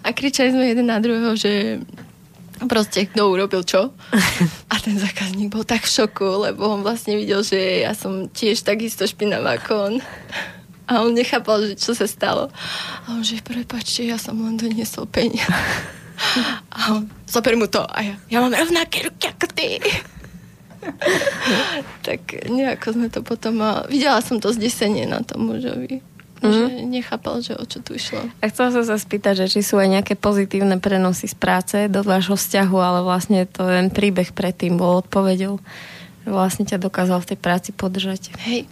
[0.00, 1.84] A kričali sme jeden na druhého, že
[2.68, 3.92] proste kto urobil čo.
[4.72, 8.60] A ten zákazník bol tak v šoku, lebo on vlastne videl, že ja som tiež
[8.64, 9.94] takisto špinavá ako on.
[10.90, 12.50] A on nechápal, že čo sa stalo.
[13.06, 15.46] A on že, prepačte, ja som len doniesol peniaze.
[16.68, 17.80] A on, zober mu to.
[17.80, 19.80] A ja, ja mám rovnaké ruky ako ty.
[22.06, 23.62] tak nejako sme to potom...
[23.88, 26.02] Videla som to zdesenie na tom mužovi.
[26.40, 26.56] Mm-hmm.
[26.56, 28.24] Že nechápal, že o čo tu išlo.
[28.40, 32.00] A chcela som sa spýtať, že či sú aj nejaké pozitívne prenosy z práce do
[32.00, 35.60] vášho vzťahu, ale vlastne to ten príbeh predtým bol odpovedou,
[36.24, 38.32] že vlastne ťa dokázal v tej práci podržať.
[38.40, 38.64] Hej,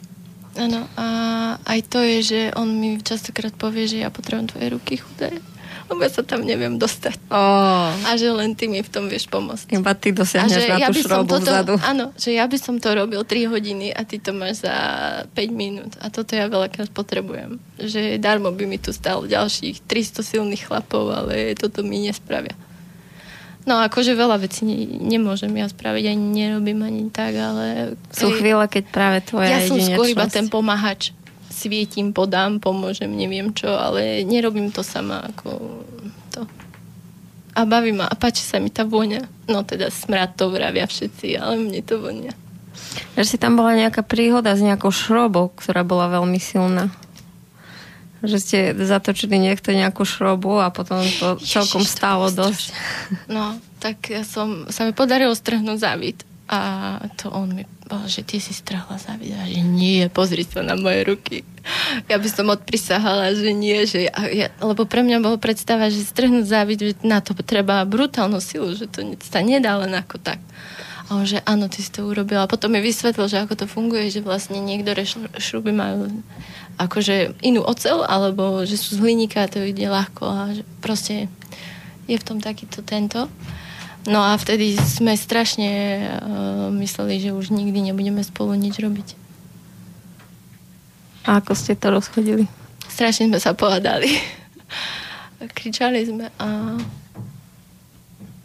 [0.57, 0.89] áno.
[0.97, 1.07] A
[1.69, 5.37] aj to je, že on mi častokrát povie, že ja potrebujem tvoje ruky chudé
[5.88, 7.16] lebo ja sa tam neviem dostať.
[7.33, 7.88] Oh.
[8.05, 9.72] A že len ty mi v tom vieš pomôcť.
[9.72, 11.74] Iba ty dosiahneš na ja tú šrobu toto, vzadu.
[11.80, 14.76] Áno, že ja by som to robil 3 hodiny a ty to máš za
[15.32, 15.97] 5 minút.
[16.05, 17.57] A toto ja veľakrát potrebujem.
[17.80, 22.53] Že darmo by mi tu stalo ďalších 300 silných chlapov, ale toto mi nespravia.
[23.68, 27.97] No akože veľa vecí ne, nemôžem ja spraviť, ani nerobím ani tak, ale...
[28.09, 31.12] Sú chvíle, keď práve tvoja Ja som skôr iba ten pomáhač
[31.59, 35.83] svietim, podám, pomôžem, neviem čo, ale nerobím to sama ako
[36.31, 36.47] to.
[37.59, 39.27] A baví ma a páči sa mi tá vôňa.
[39.51, 42.31] No teda smrad to vravia všetci, ale mne to vonia.
[43.19, 46.95] Že si tam bola nejaká príhoda s nejakou šrobou, ktorá bola veľmi silná.
[48.23, 52.71] Že ste zatočili niekto nejakú šrobu a potom to Ježiš, celkom stálo to dosť.
[53.27, 56.19] No, tak ja som, sa mi podarilo strhnúť závit.
[56.49, 60.80] A to on mi povedal, že ty si strhla A že nie, pozri sa na
[60.80, 61.36] moje ruky.
[62.09, 66.49] Ja by som odprisahala, že nie, že ja, lebo pre mňa bolo predstava, že strhnúť
[66.49, 70.40] závid, že na to treba brutálnu silu, že to sa nedá len ako tak.
[71.09, 72.44] A on, že áno, ty si to urobila.
[72.44, 75.09] A potom mi vysvetlil, že ako to funguje, že vlastne niektoré
[75.40, 76.12] šruby majú
[76.76, 81.32] akože inú ocel, alebo že sú z hliníka to ide ľahko a že proste
[82.05, 83.28] je v tom takýto tento.
[84.09, 89.13] No a vtedy sme strašne uh, mysleli, že už nikdy nebudeme spolu nič robiť.
[91.29, 92.49] A ako ste to rozchodili?
[92.89, 94.09] Strašne sme sa pohádali.
[95.61, 96.81] Kričali sme a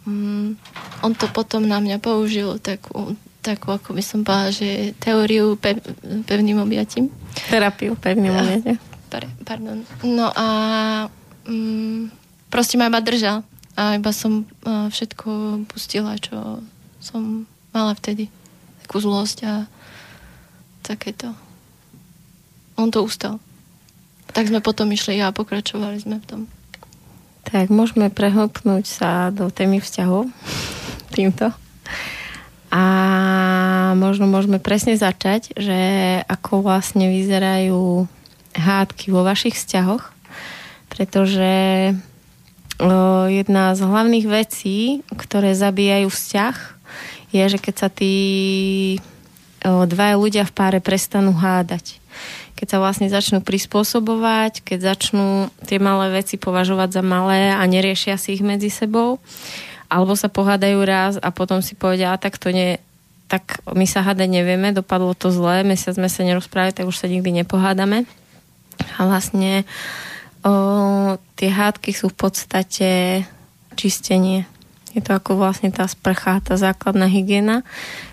[0.03, 0.51] um,
[0.99, 5.79] on to potom na mňa použil takú, takú ako by som povedala, že teóriu pev,
[6.27, 7.07] pevným objatím.
[7.47, 8.77] Terapiu pevným objatím.
[9.47, 9.79] Pardon.
[10.03, 10.47] No a
[11.47, 12.11] um,
[12.51, 16.61] proste ma iba držal a iba som všetko pustila, čo
[17.01, 18.29] som mala vtedy.
[18.85, 19.53] Takú zlosť a
[20.85, 21.33] takéto.
[22.77, 23.41] On to ustal.
[24.33, 26.41] Tak sme potom išli a pokračovali sme v tom.
[27.43, 30.29] Tak môžeme prehlpnúť sa do témy vzťahov
[31.13, 31.53] týmto.
[32.73, 32.83] A
[33.93, 35.79] možno môžeme presne začať, že
[36.25, 38.09] ako vlastne vyzerajú
[38.57, 40.09] hádky vo vašich vzťahoch,
[40.89, 41.51] pretože
[43.31, 46.55] jedna z hlavných vecí, ktoré zabíjajú vzťah,
[47.33, 48.15] je, že keď sa tí
[49.65, 51.97] o, dvaja ľudia v páre prestanú hádať,
[52.53, 58.21] keď sa vlastne začnú prispôsobovať, keď začnú tie malé veci považovať za malé a neriešia
[58.21, 59.17] si ich medzi sebou,
[59.89, 62.77] alebo sa pohádajú raz a potom si povedia, a tak to nie,
[63.27, 67.09] tak my sa hádať nevieme, dopadlo to zle, mesiac sme sa nerozprávali, tak už sa
[67.09, 68.05] nikdy nepohádame.
[68.97, 69.65] A vlastne
[70.43, 70.53] o,
[71.39, 72.89] tie hádky sú v podstate
[73.73, 74.45] čistenie.
[74.93, 77.65] Je to ako vlastne tá sprcha, tá základná hygiena,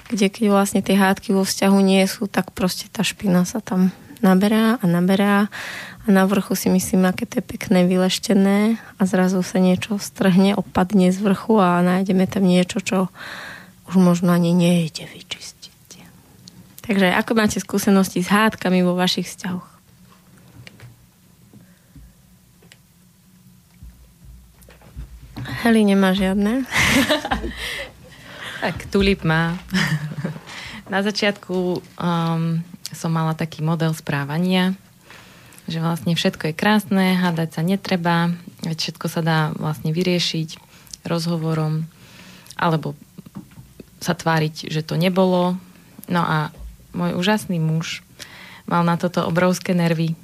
[0.08, 3.92] kde keď vlastne tie hádky vo vzťahu nie sú, tak proste tá špina sa tam
[4.24, 5.52] naberá a naberá
[6.00, 10.56] a na vrchu si myslím, aké to je pekné, vyleštené a zrazu sa niečo strhne,
[10.56, 13.12] opadne z vrchu a nájdeme tam niečo, čo
[13.92, 15.60] už možno ani nejde vyčistiť.
[16.90, 19.79] Takže ako máte skúsenosti s hádkami vo vašich vzťahoch?
[25.60, 26.64] Heli nemá žiadne.
[28.64, 29.60] tak, tulip má.
[30.88, 34.72] Na začiatku um, som mala taký model správania,
[35.68, 38.32] že vlastne všetko je krásne, hádať sa netreba,
[38.64, 40.56] všetko sa dá vlastne vyriešiť
[41.04, 41.84] rozhovorom,
[42.56, 42.96] alebo
[44.00, 45.60] sa tváriť, že to nebolo.
[46.08, 46.50] No a
[46.96, 48.00] môj úžasný muž
[48.64, 50.16] mal na toto obrovské nervy,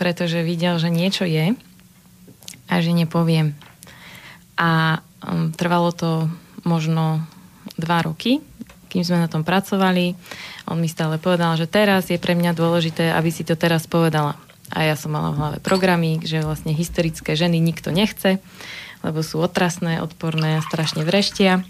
[0.00, 1.52] pretože videl, že niečo je
[2.72, 3.67] a že nepoviem.
[4.58, 6.26] A um, trvalo to
[6.66, 7.22] možno
[7.78, 8.42] dva roky,
[8.90, 10.18] kým sme na tom pracovali.
[10.66, 14.34] On mi stále povedal, že teraz je pre mňa dôležité, aby si to teraz povedala.
[14.68, 18.36] A ja som mala v hlave programy, že vlastne hysterické ženy nikto nechce,
[19.00, 21.64] lebo sú otrasné, odporné a strašne vreštia.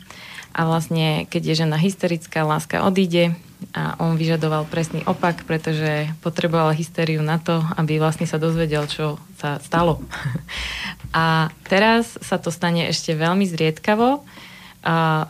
[0.56, 3.38] A vlastne, keď je žena hysterická, láska odíde
[3.74, 9.18] a on vyžadoval presný opak, pretože potreboval hysteriu na to, aby vlastne sa dozvedel, čo
[9.36, 10.00] sa stalo.
[11.08, 14.22] A teraz sa to stane ešte veľmi zriedkavo,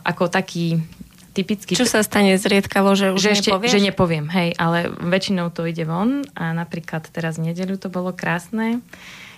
[0.03, 0.83] ako taký
[1.33, 1.79] typický...
[1.79, 3.71] Čo sa stane zriedkavo, že už že ešte, nepovieš?
[3.71, 8.11] Že nepoviem, hej, ale väčšinou to ide von a napríklad teraz v nedeľu to bolo
[8.11, 8.83] krásne,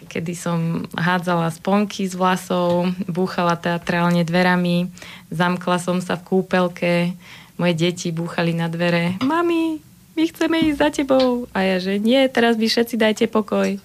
[0.09, 4.89] kedy som hádzala sponky z vlasov, búchala teatrálne dverami,
[5.29, 7.13] zamkla som sa v kúpelke,
[7.61, 9.21] moje deti búchali na dvere.
[9.21, 9.77] Mami,
[10.17, 11.45] my chceme ísť za tebou.
[11.53, 13.77] A ja, že nie, teraz vy všetci dajte pokoj.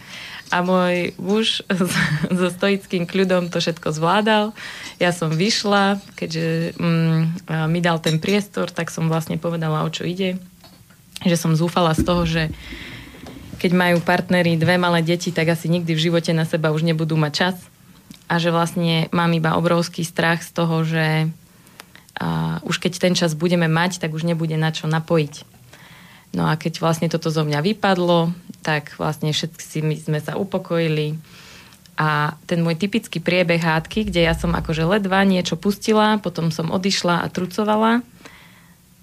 [0.48, 1.60] A môj muž
[2.40, 4.56] so stoickým kľudom to všetko zvládal.
[4.96, 7.20] Ja som vyšla, keďže mm,
[7.68, 10.40] mi dal ten priestor, tak som vlastne povedala, o čo ide.
[11.20, 12.48] Že som zúfala z toho, že
[13.56, 17.16] keď majú partneri dve malé deti, tak asi nikdy v živote na seba už nebudú
[17.16, 17.56] mať čas.
[18.26, 21.30] A že vlastne mám iba obrovský strach z toho, že
[22.16, 25.44] a už keď ten čas budeme mať, tak už nebude na čo napojiť.
[26.32, 28.32] No a keď vlastne toto zo mňa vypadlo,
[28.64, 31.16] tak vlastne všetci sme sa upokojili.
[31.96, 36.68] A ten môj typický priebeh hádky, kde ja som akože ledva niečo pustila, potom som
[36.68, 38.04] odišla a trucovala,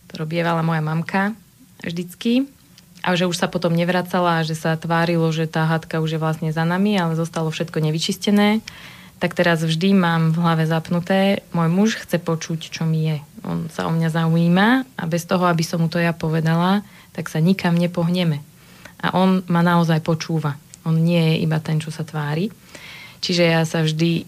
[0.10, 1.34] to robievala moja mamka
[1.82, 2.46] vždycky,
[3.04, 6.50] a že už sa potom nevracala, že sa tvárilo, že tá hádka už je vlastne
[6.56, 8.64] za nami, ale zostalo všetko nevyčistené,
[9.20, 13.18] tak teraz vždy mám v hlave zapnuté, môj muž chce počuť, čo mi je.
[13.44, 14.68] On sa o mňa zaujíma
[15.00, 16.84] a bez toho, aby som mu to ja povedala,
[17.16, 18.44] tak sa nikam nepohneme.
[19.04, 20.56] A on ma naozaj počúva.
[20.84, 22.52] On nie je iba ten, čo sa tvári.
[23.24, 24.28] Čiže ja sa vždy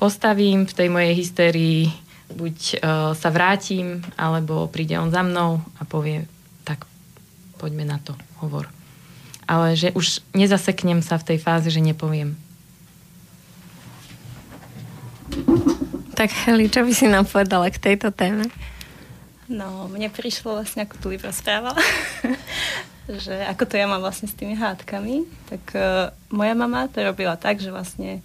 [0.00, 1.92] postavím v tej mojej hysterii,
[2.32, 2.78] buď uh,
[3.12, 6.24] sa vrátim, alebo príde on za mnou a povie,
[6.64, 6.88] tak
[7.60, 8.72] poďme na to, hovor.
[9.44, 12.38] Ale že už nezaseknem sa v tej fáze, že nepoviem.
[16.14, 18.44] Tak Heli, čo by si nám povedala k tejto téme?
[19.50, 21.80] No, mne prišlo vlastne, ako tu rozprávala,
[23.24, 27.34] že ako to ja mám vlastne s tými hádkami, tak uh, moja mama to robila
[27.34, 28.22] tak, že vlastne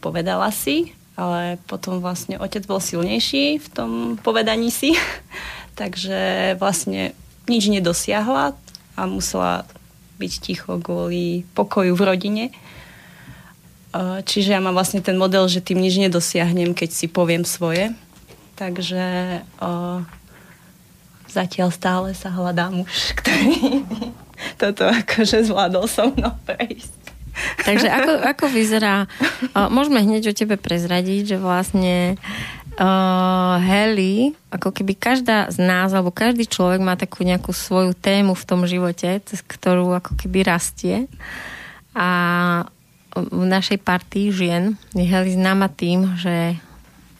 [0.00, 4.96] povedala si, ale potom vlastne otec bol silnejší v tom povedaní si,
[5.80, 7.12] takže vlastne
[7.44, 8.56] nič nedosiahla
[8.96, 9.68] a musela
[10.16, 12.44] byť ticho kvôli pokoju v rodine.
[14.26, 17.94] Čiže ja mám vlastne ten model, že tým nič nedosiahnem, keď si poviem svoje.
[18.58, 19.02] Takže
[21.34, 23.82] zatiaľ stále sa hľadá muž, ktorý
[24.58, 27.02] toto akože zvládol so mnou prejsť.
[27.66, 29.10] Takže ako, ako vyzerá,
[29.58, 32.14] uh, môžeme hneď o tebe prezradiť, že vlastne
[32.78, 38.38] uh, Heli, ako keby každá z nás, alebo každý človek má takú nejakú svoju tému
[38.38, 41.10] v tom živote, cez ktorú ako keby rastie.
[41.90, 42.06] A
[43.14, 46.58] v našej partii žien je Heli známa tým, že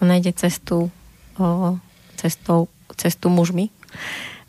[0.03, 0.91] ona ide cestu,
[1.39, 1.79] uh,
[2.19, 2.67] cestou,
[2.99, 3.71] cestu mužmi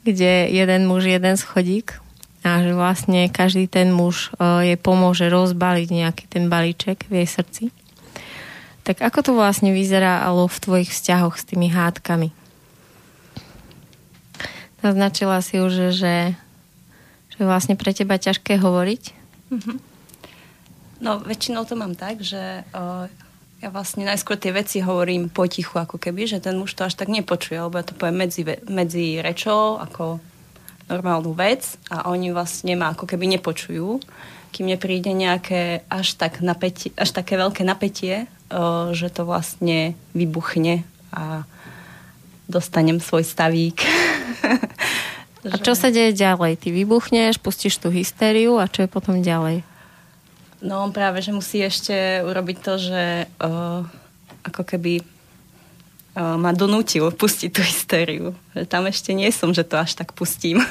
[0.05, 1.97] kde jeden muž, jeden schodík
[2.45, 7.29] a že vlastne každý ten muž e, jej pomôže rozbaliť nejaký ten balíček v jej
[7.29, 7.63] srdci.
[8.85, 12.29] Tak ako to vlastne vyzeralo v tvojich vzťahoch s tými hádkami?
[14.85, 16.37] Naznačila si už, že,
[17.33, 19.03] že vlastne pre teba ťažké hovoriť.
[19.49, 19.77] Mm-hmm.
[21.03, 23.11] No, väčšinou to mám tak, že uh,
[23.59, 27.11] ja vlastne najskôr tie veci hovorím potichu, ako keby, že ten muž to až tak
[27.11, 30.23] nepočuje, lebo ja to poviem medzi, medzi rečou, ako
[30.85, 33.99] normálnu vec a oni vlastne ma ako keby nepočujú,
[34.53, 40.85] kým nepríde nejaké až, tak napätie, až také veľké napätie, uh, že to vlastne vybuchne
[41.11, 41.43] a
[42.45, 43.81] dostanem svoj stavík.
[45.53, 46.61] a čo sa deje ďalej?
[46.61, 49.74] Ty vybuchneš, pustíš tú hystériu a čo je potom ďalej?
[50.65, 53.85] No on práve, že musí ešte urobiť to, že uh,
[54.41, 55.05] ako keby
[56.17, 58.33] uh, ma donútil pustiť tú hystériu.
[58.57, 60.65] Že tam ešte nie som, že to až tak pustím.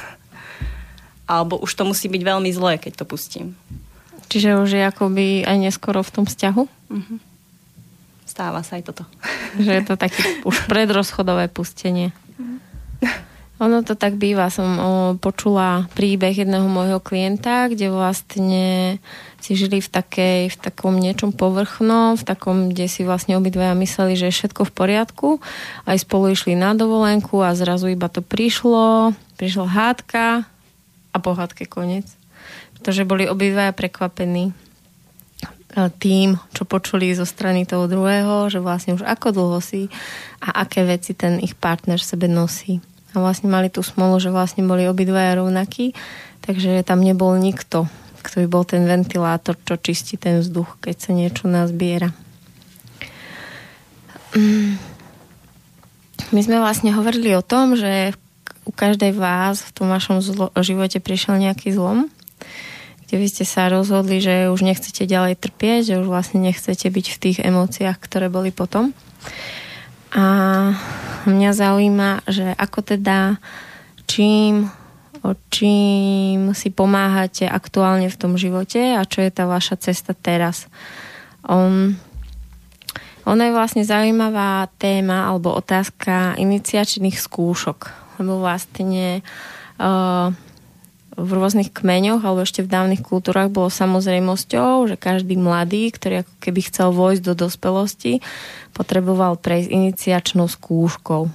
[1.31, 3.55] Alebo už to musí byť veľmi zlé, keď to pustím.
[4.27, 6.63] Čiže už je akoby aj neskoro v tom vzťahu?
[6.67, 7.19] Uh-huh
[8.35, 9.03] stáva sa aj toto.
[9.63, 12.11] Že je to také už predrozchodové pustenie.
[13.63, 14.51] Ono to tak býva.
[14.51, 18.99] Som o, počula príbeh jedného môjho klienta, kde vlastne
[19.45, 24.17] si žili v, takej, v takom niečom povrchnom, v takom, kde si vlastne obidvaja mysleli,
[24.17, 25.29] že je všetko v poriadku.
[25.85, 29.13] Aj spolu išli na dovolenku a zrazu iba to prišlo.
[29.37, 30.49] Prišla hádka
[31.13, 32.09] a po hádke koniec.
[32.73, 34.49] Pretože boli obidvaja prekvapení
[36.01, 39.91] tým, čo počuli zo strany toho druhého, že vlastne už ako dlho si
[40.41, 42.81] a aké veci ten ich partner v sebe nosí.
[43.13, 45.91] A vlastne mali tú smolu, že vlastne boli obidvaja rovnakí,
[46.47, 47.91] takže tam nebol nikto,
[48.33, 52.09] by bol ten ventilátor, čo čistí ten vzduch, keď sa niečo nazbiera.
[56.33, 58.17] My sme vlastne hovorili o tom, že
[58.65, 62.09] u každej vás v tom vašom zlo- živote prišiel nejaký zlom
[63.05, 67.05] kde vy ste sa rozhodli, že už nechcete ďalej trpieť, že už vlastne nechcete byť
[67.13, 68.97] v tých emóciách, ktoré boli potom.
[70.09, 70.25] A
[71.29, 73.37] mňa zaujíma, že ako teda,
[74.09, 74.73] čím,
[75.49, 80.69] čím si pomáhate aktuálne v tom živote a čo je tá vaša cesta teraz.
[81.41, 81.97] Um,
[83.25, 87.89] ono je vlastne zaujímavá téma alebo otázka iniciačných skúšok,
[88.21, 89.25] lebo vlastne
[89.81, 90.29] uh,
[91.15, 96.33] v rôznych kmeňoch alebo ešte v dávnych kultúrach bolo samozrejmosťou, že každý mladý, ktorý ako
[96.43, 98.13] keby chcel vojsť do dospelosti,
[98.75, 101.31] potreboval prejsť iniciačnou skúškou.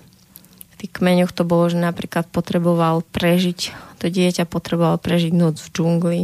[0.80, 6.22] Tých kmeňoch to bolo, že napríklad potreboval prežiť, to dieťa potrebovalo prežiť noc v džungli,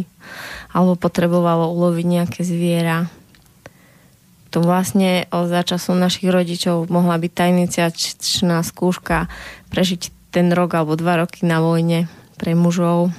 [0.73, 3.13] alebo potrebovalo uloviť nejaké zviera.
[4.57, 9.29] To vlastne za času našich rodičov mohla byť tá iniciačná skúška
[9.69, 12.09] prežiť ten rok alebo dva roky na vojne
[12.41, 13.13] pre mužov,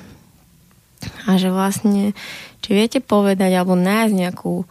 [1.30, 2.18] a že vlastne,
[2.66, 4.66] či viete povedať alebo nájsť nejakú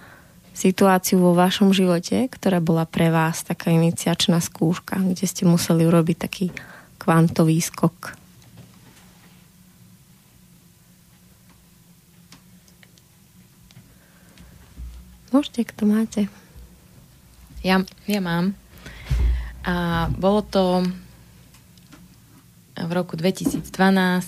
[0.57, 6.17] situáciu vo vašom živote, ktorá bola pre vás taká iniciačná skúška, kde ste museli urobiť
[6.17, 6.47] taký
[6.97, 8.17] kvantový skok.
[15.29, 16.23] Môžete, kto máte.
[17.61, 18.57] Ja, ja mám.
[19.61, 20.89] A bolo to
[22.73, 23.61] v roku 2012,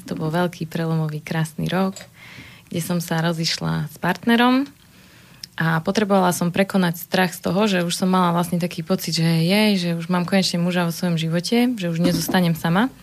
[0.04, 1.96] to bol veľký prelomový krásny rok,
[2.68, 4.68] kde som sa rozišla s partnerom
[5.58, 9.26] a potrebovala som prekonať strach z toho, že už som mala vlastne taký pocit, že
[9.26, 12.94] jej, že už mám konečne muža vo svojom živote, že už nezostanem sama.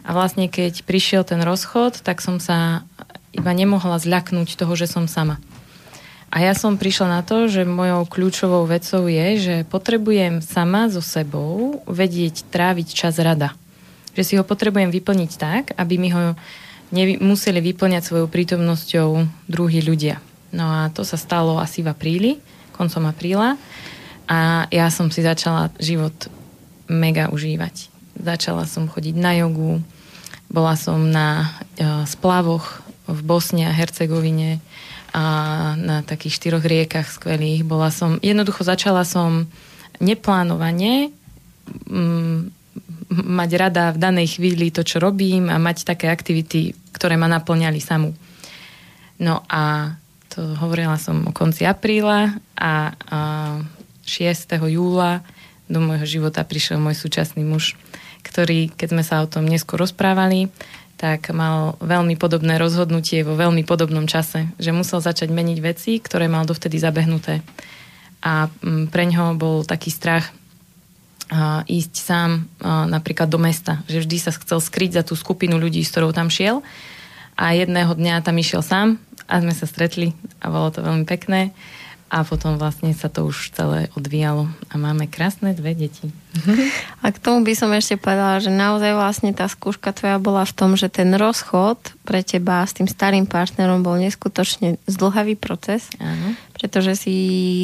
[0.00, 2.88] A vlastne keď prišiel ten rozchod, tak som sa
[3.36, 5.36] iba nemohla zľaknúť toho, že som sama.
[6.32, 11.04] A ja som prišla na to, že mojou kľúčovou vecou je, že potrebujem sama so
[11.04, 13.52] sebou vedieť tráviť čas rada
[14.14, 16.34] že si ho potrebujem vyplniť tak, aby mi ho
[17.22, 19.08] museli vyplňať svojou prítomnosťou
[19.46, 20.18] druhí ľudia.
[20.50, 22.32] No a to sa stalo asi v apríli,
[22.74, 23.54] koncom apríla
[24.30, 26.14] a ja som si začala život
[26.90, 27.90] mega užívať.
[28.18, 29.82] Začala som chodiť na jogu,
[30.50, 31.46] bola som na
[31.78, 34.58] e, splavoch v Bosne a Hercegovine
[35.10, 35.24] a
[35.74, 37.66] na takých štyroch riekach skvelých.
[37.66, 39.50] Bola som, jednoducho začala som
[39.98, 41.10] neplánovane
[41.90, 42.38] mm,
[43.10, 47.82] mať rada v danej chvíli to, čo robím a mať také aktivity, ktoré ma naplňali
[47.82, 48.14] samú.
[49.18, 49.94] No a
[50.30, 53.20] to hovorila som o konci apríla a, a
[54.06, 54.58] 6.
[54.70, 55.26] júla
[55.70, 57.78] do môjho života prišiel môj súčasný muž,
[58.26, 60.50] ktorý, keď sme sa o tom neskôr rozprávali,
[60.98, 66.28] tak mal veľmi podobné rozhodnutie vo veľmi podobnom čase, že musel začať meniť veci, ktoré
[66.28, 67.40] mal dovtedy zabehnuté.
[68.20, 70.28] A mm, pre ňoho bol taký strach
[71.70, 72.50] ísť sám
[72.90, 73.86] napríklad do mesta.
[73.86, 76.66] Že vždy sa chcel skryť za tú skupinu ľudí, s ktorou tam šiel.
[77.38, 78.98] A jedného dňa tam išiel sám
[79.30, 80.10] a sme sa stretli
[80.42, 81.54] a bolo to veľmi pekné.
[82.10, 86.10] a potom vlastne sa to už celé odvíjalo a máme krásne dve deti.
[87.06, 90.50] A k tomu by som ešte povedala, že naozaj vlastne tá skúška tvoja bola v
[90.50, 96.34] tom, že ten rozchod pre teba s tým starým partnerom bol neskutočne zdlhavý proces, Áno.
[96.58, 97.14] pretože si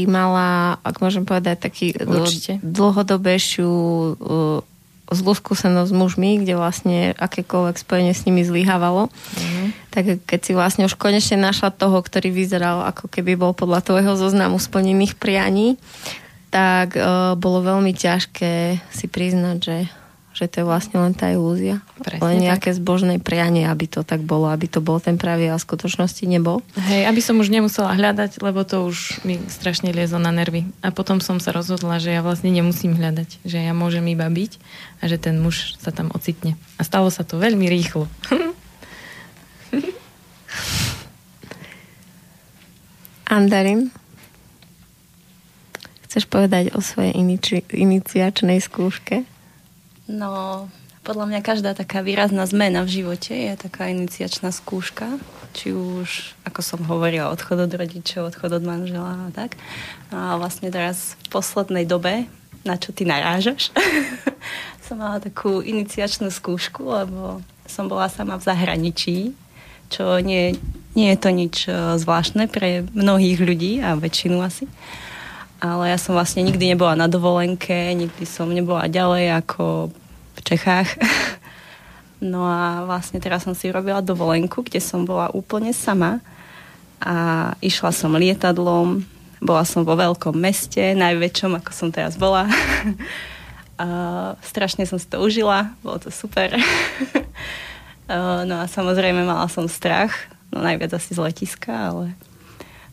[0.07, 2.63] mala, ak môžem povedať, taký Určite.
[2.63, 3.67] dlhodobejšiu
[4.15, 4.63] uh,
[5.11, 9.09] zlú skúsenosť s mužmi, kde vlastne akékoľvek spojenie s nimi zlyhávalo.
[9.39, 9.65] Mhm.
[9.95, 14.19] Tak keď si vlastne už konečne našla toho, ktorý vyzeral ako keby bol podľa tvojho
[14.19, 15.81] zoznamu splnených prianí,
[16.51, 19.77] tak uh, bolo veľmi ťažké si priznať, že,
[20.37, 21.81] že to je vlastne len tá ilúzia.
[21.97, 25.57] Presne len nejaké zbožné prianie, aby to tak bolo, aby to bol ten pravý a
[25.57, 26.61] v skutočnosti nebol.
[26.77, 30.69] Hej, aby som už nemusela hľadať, lebo to už mi strašne liezlo na nervy.
[30.85, 34.61] A potom som sa rozhodla, že ja vlastne nemusím hľadať, že ja môžem iba byť
[35.01, 36.61] a že ten muž sa tam ocitne.
[36.77, 38.05] A stalo sa to veľmi rýchlo.
[43.33, 43.89] Andarin,
[46.05, 49.25] chceš povedať o svojej iniči- iniciačnej skúške?
[50.07, 50.67] No,
[51.07, 55.19] podľa mňa každá taká výrazná zmena v živote je taká iniciačná skúška.
[55.55, 59.55] Či už, ako som hovorila, odchod od rodičov, odchod od manžela a tak.
[60.11, 62.27] A vlastne teraz v poslednej dobe,
[62.67, 63.71] na čo ty narážaš,
[64.87, 69.17] som mala takú iniciačnú skúšku, lebo som bola sama v zahraničí,
[69.91, 70.55] čo nie,
[70.99, 74.71] nie je to nič eh, zvláštne pre mnohých ľudí a väčšinu asi.
[75.67, 79.91] Ale ja som vlastne nikdy nebola na dovolenke, nikdy som nebola ďalej ako
[80.37, 80.91] v Čechách.
[82.17, 86.25] No a vlastne teraz som si robila dovolenku, kde som bola úplne sama
[86.97, 89.05] a išla som lietadlom,
[89.45, 92.49] bola som vo veľkom meste, najväčšom, ako som teraz bola.
[93.77, 93.87] A
[94.41, 96.49] strašne som si to užila, bolo to super.
[98.49, 100.17] no a samozrejme mala som strach,
[100.49, 102.17] no najviac asi z letiska, ale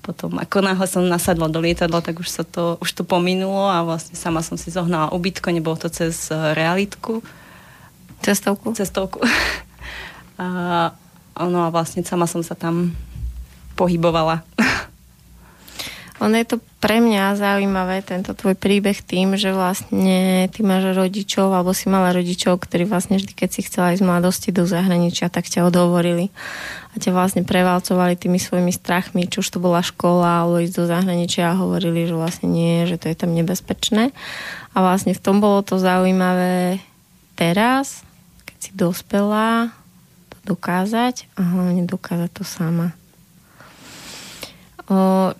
[0.04, 3.88] potom ako náhle som nasadla do lietadla, tak už sa to, už to pominulo a
[3.88, 7.24] vlastne sama som si zohnala ubytko, nebolo to cez eh, realitku,
[8.24, 8.72] Cestovku?
[8.72, 9.20] cestovku.
[10.34, 10.90] A,
[11.46, 12.98] no a vlastne sama som sa tam
[13.78, 14.42] pohybovala.
[16.24, 21.52] Ono je to pre mňa zaujímavé, tento tvoj príbeh tým, že vlastne ty máš rodičov,
[21.52, 25.28] alebo si mala rodičov, ktorí vlastne vždy, keď si chcela ísť z mladosti do zahraničia,
[25.28, 26.32] tak ťa odhovorili
[26.94, 30.86] a ťa vlastne prevalcovali tými svojimi strachmi, či už to bola škola, alebo ísť do
[30.88, 34.16] zahraničia a hovorili, že vlastne nie, že to je tam nebezpečné.
[34.72, 36.80] A vlastne v tom bolo to zaujímavé
[37.36, 38.08] teraz,
[38.48, 39.76] keď si dospela,
[40.32, 42.96] to dokázať a hlavne dokázať to sama.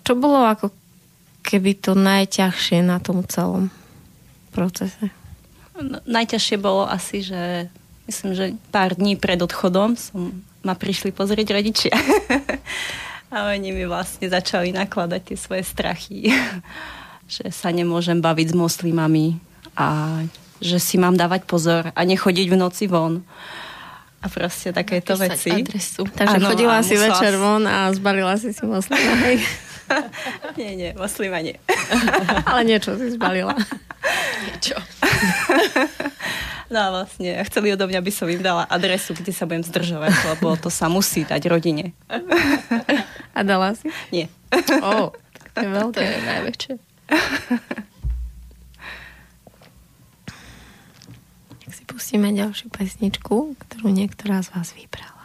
[0.00, 0.72] Čo bolo ako
[1.44, 3.68] keby to najťažšie na tom celom
[4.54, 5.12] procese?
[5.76, 7.68] No, najťažšie bolo asi, že
[8.08, 11.94] myslím, že pár dní pred odchodom som, ma prišli pozrieť rodičia.
[13.34, 16.32] a oni mi vlastne začali nakladať tie svoje strachy,
[17.34, 19.36] že sa nemôžem baviť s moslimami
[19.74, 20.22] a
[20.62, 23.20] že si mám dávať pozor a nechodiť v noci von.
[24.24, 25.52] A proste takéto veci.
[25.52, 26.08] adresu.
[26.08, 29.36] Takže Áno, chodila si musela večer von a zbalila si si moslima, hej?
[30.58, 31.60] nie, nie, moslima nie.
[32.48, 33.52] Ale niečo si zbalila.
[34.44, 34.76] Niečo.
[36.68, 40.12] No a vlastne chceli odo mňa, aby som im dala adresu, kde sa budem zdržovať,
[40.26, 41.92] lebo to sa musí dať rodine.
[43.30, 43.92] A dala si?
[44.08, 44.32] Nie.
[44.80, 46.00] Ó, tak to je To veľké.
[46.00, 46.72] je najväčšie.
[51.60, 55.24] Tak si pustíme ďalšiu pesničku, ktorú niektorá z vás vybrala.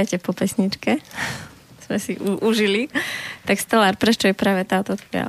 [0.00, 0.96] Vítajte po pesničke.
[1.84, 2.88] Sme si u- užili.
[3.44, 5.28] Tak Stellar, prečo je práve táto tvoja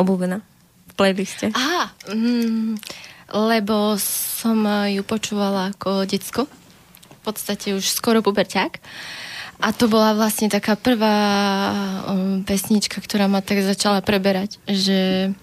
[0.00, 0.40] obľúbená
[0.88, 1.52] v playliste?
[1.52, 2.80] Aha, mm,
[3.36, 6.48] lebo som ju počúvala ako decko.
[6.48, 8.80] V podstate už skoro puberťák.
[9.60, 11.20] A to bola vlastne taká prvá
[12.08, 15.36] um, pesnička, ktorá ma tak začala preberať, že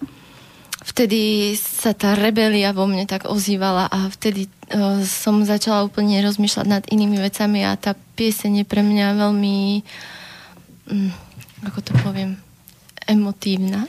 [0.84, 6.66] vtedy sa tá rebelia vo mne tak ozývala a vtedy uh, som začala úplne rozmýšľať
[6.68, 9.80] nad inými vecami a tá pieseň je pre mňa veľmi,
[10.92, 11.08] um,
[11.64, 12.36] ako to poviem,
[13.08, 13.88] emotívna.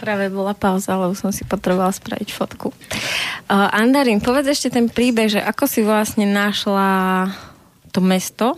[0.00, 2.72] Práve bola pauza, už som si potrebovala spraviť fotku.
[2.72, 7.28] Uh, Andarín, povedz ešte ten príbeh, že ako si vlastne našla
[7.92, 8.56] to mesto,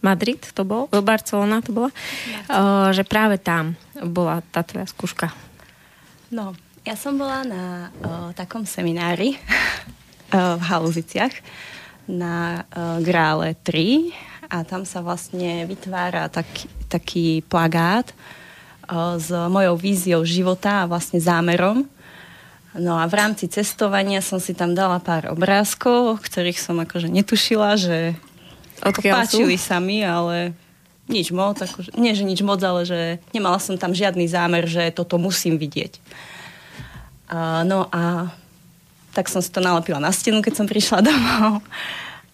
[0.00, 1.90] Madrid to bol, Barcelona to bola,
[2.46, 5.34] uh, že práve tam bola tá tvoja skúška.
[6.28, 6.54] No,
[6.88, 7.64] ja som bola na
[8.00, 11.36] o, takom seminári o, v Haluziciach
[12.08, 18.12] na o, Grále 3 a tam sa vlastne vytvára taký, taký plagát
[18.88, 21.84] o, s mojou víziou života a vlastne zámerom.
[22.76, 27.08] No a v rámci cestovania som si tam dala pár obrázkov, o ktorých som akože
[27.12, 28.16] netušila, že
[28.82, 29.42] Odkiaľ sú?
[29.42, 30.54] páčili sa mi, ale
[31.08, 34.92] nič moc, akože, nie že nič moc, ale že nemala som tam žiadny zámer, že
[34.92, 35.96] toto musím vidieť.
[37.32, 38.32] A, no a
[39.16, 41.64] tak som si to nalepila na stenu, keď som prišla domov.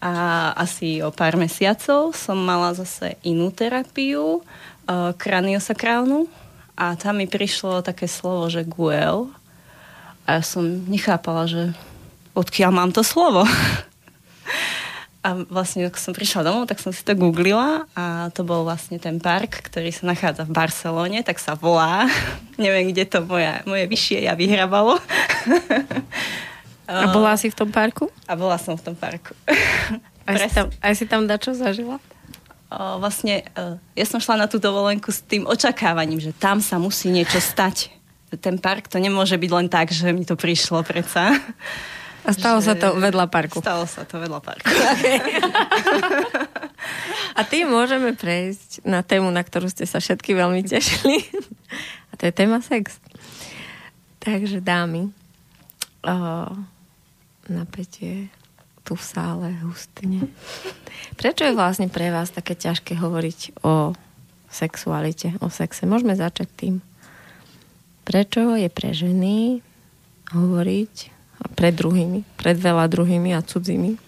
[0.05, 4.45] A asi o pár mesiacov som mala zase inú terapiu,
[4.85, 6.29] uh, kraniosakrálnu.
[6.75, 9.33] A tam mi prišlo také slovo, že guel.
[10.29, 11.73] A ja som nechápala, že
[12.37, 13.49] odkiaľ mám to slovo.
[15.25, 19.01] A vlastne, keď som prišla domov, tak som si to googlila a to bol vlastne
[19.01, 22.05] ten park, ktorý sa nachádza v Barcelone, tak sa volá.
[22.61, 25.01] Neviem, kde to moja, moje vyššie ja vyhrabalo.
[26.85, 28.13] A bola si v tom parku?
[28.29, 29.33] A bola som v tom parku.
[30.29, 31.97] Aj si tam, aj si tam dačo zažila?
[32.69, 36.77] O, vlastne, o, ja som šla na tú dovolenku s tým očakávaním, že tam sa
[36.77, 37.89] musí niečo stať.
[38.41, 41.39] Ten park to nemôže byť len tak, že mi to prišlo predsa.
[42.25, 42.73] A stalo že...
[42.73, 43.61] sa to vedľa parku.
[43.61, 44.73] Stalo sa to vedľa parku.
[47.39, 51.21] A tým môžeme prejsť na tému, na ktorú ste sa všetky veľmi tešili.
[52.11, 52.97] A to je téma sex.
[54.25, 55.13] Takže dámy,
[56.09, 56.17] o,
[57.53, 58.33] napätie
[58.85, 60.29] tu v sále hustne.
[61.21, 63.93] Prečo je vlastne pre vás také ťažké hovoriť o
[64.49, 65.85] sexualite, o sexe?
[65.85, 66.75] Môžeme začať tým.
[68.05, 69.61] Prečo je pre ženy
[70.33, 71.14] hovoriť
[71.53, 74.01] pred druhými, pred veľa druhými a cudzími,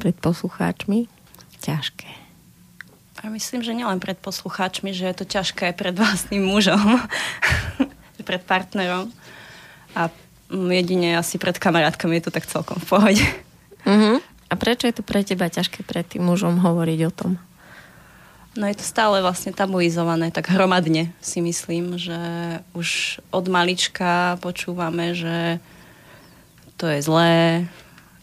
[0.00, 1.10] pred poslucháčmi
[1.60, 2.10] ťažké?
[3.18, 7.02] A myslím, že nielen pred poslucháčmi, že je to ťažké aj pred vlastným mužom,
[8.28, 9.10] pred partnerom.
[9.98, 10.12] A
[10.48, 13.26] mm, jedine asi pred kamarátkami je to tak celkom v pohode.
[13.82, 14.22] Uh-huh.
[14.48, 17.32] A prečo je to pre teba ťažké pred tým mužom hovoriť o tom?
[18.58, 22.18] No je to stále vlastne tabuizované, tak hromadne si myslím, že
[22.74, 25.62] už od malička počúvame, že
[26.78, 27.66] to je zlé,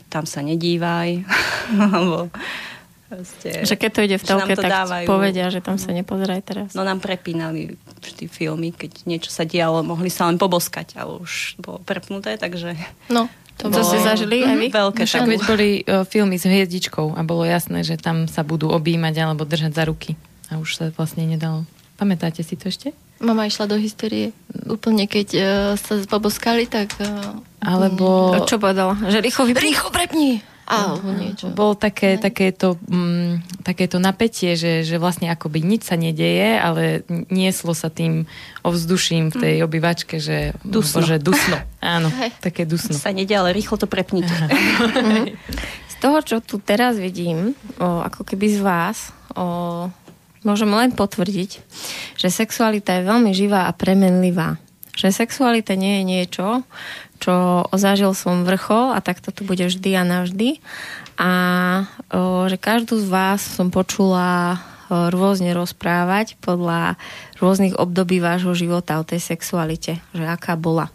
[0.08, 1.28] tam sa nedívaj,
[1.86, 2.32] alebo
[3.06, 5.06] proste, Že keď to ide v telke, tak dávajú.
[5.06, 6.70] povedia, že tam sa nepozeraj teraz.
[6.72, 11.56] No nám prepínali vždy filmy, keď niečo sa dialo, mohli sa len poboskať, ale už
[11.58, 12.74] bolo prepnuté, takže
[13.08, 13.84] No, to, To bolo...
[13.84, 14.68] ste zažili aj vy?
[14.70, 15.32] veľké Však tabu.
[15.32, 19.44] veď boli uh, filmy s hviezdičkou a bolo jasné, že tam sa budú objímať alebo
[19.44, 20.16] držať za ruky.
[20.48, 21.64] A už sa vlastne nedalo.
[21.96, 22.92] Pamätáte si to ešte?
[23.24, 24.36] Mama išla do hysterie.
[24.68, 25.46] Úplne keď uh,
[25.80, 26.96] sa poboskali, tak...
[27.00, 28.36] Uh, Alebo...
[28.44, 29.00] Čo povedala?
[29.00, 29.64] Že rýchlo vypni.
[29.72, 30.32] Rýchlo prepni!
[30.66, 31.54] Alebo niečo.
[31.54, 37.78] Bolo také, takéto, mm, takéto napätie, že, že vlastne akoby nič sa nedeje, ale nieslo
[37.78, 38.26] sa tým
[38.66, 41.06] ovzduším v tej obývačke, že Dusno.
[41.06, 41.62] Bože, dusno.
[41.86, 42.34] Áno, Hej.
[42.42, 42.98] také dusno.
[42.98, 44.34] sa nedie, ale rýchlo to prepnite.
[45.94, 49.88] Z toho, čo tu teraz vidím, o, ako keby z vás, o,
[50.46, 51.52] môžem len potvrdiť,
[52.16, 54.62] že sexualita je veľmi živá a premenlivá.
[54.96, 56.48] Že sexualita nie je niečo,
[57.20, 60.64] čo zažil som vrchol a takto tu bude vždy a navždy.
[61.20, 61.32] A
[62.12, 67.00] o, že každú z vás som počula o, rôzne rozprávať podľa
[67.40, 70.92] rôznych období vášho života o tej sexualite, že aká bola.